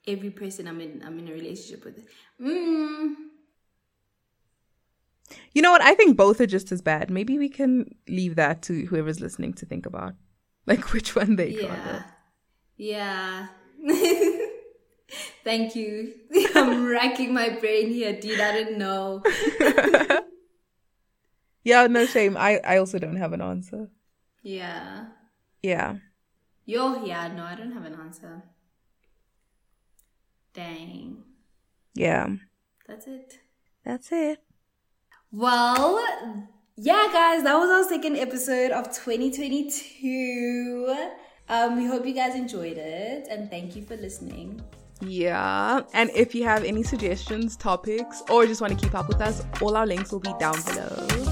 [0.09, 1.05] every person I'm in?
[1.07, 2.05] I'm in a relationship with.
[2.41, 3.32] Mm.
[5.53, 5.83] You know what?
[5.83, 7.11] I think both are just as bad.
[7.11, 10.15] Maybe we can leave that to whoever's listening to think about.
[10.67, 12.03] Like which one they Yeah.
[12.77, 13.49] Yeah.
[15.45, 16.15] Thank you.
[16.55, 18.41] I'm racking my brain here, dude.
[18.41, 19.23] I didn't know.
[21.65, 22.37] yeah, no shame.
[22.37, 23.91] I, I also don't have an answer.
[24.43, 25.07] Yeah.
[25.63, 25.97] Yeah.
[26.65, 28.43] Yo, yeah, no, I don't have an answer.
[30.55, 31.25] Dang.
[31.95, 32.29] Yeah.
[32.87, 33.41] That's it.
[33.85, 34.43] That's it.
[35.33, 35.99] Well,
[36.77, 40.95] yeah, guys, that was our second episode of 2022.
[41.49, 44.61] Um, we hope you guys enjoyed it and thank you for listening.
[45.01, 45.81] Yeah.
[45.95, 49.43] And if you have any suggestions, topics, or just want to keep up with us,
[49.63, 51.32] all our links will be down below.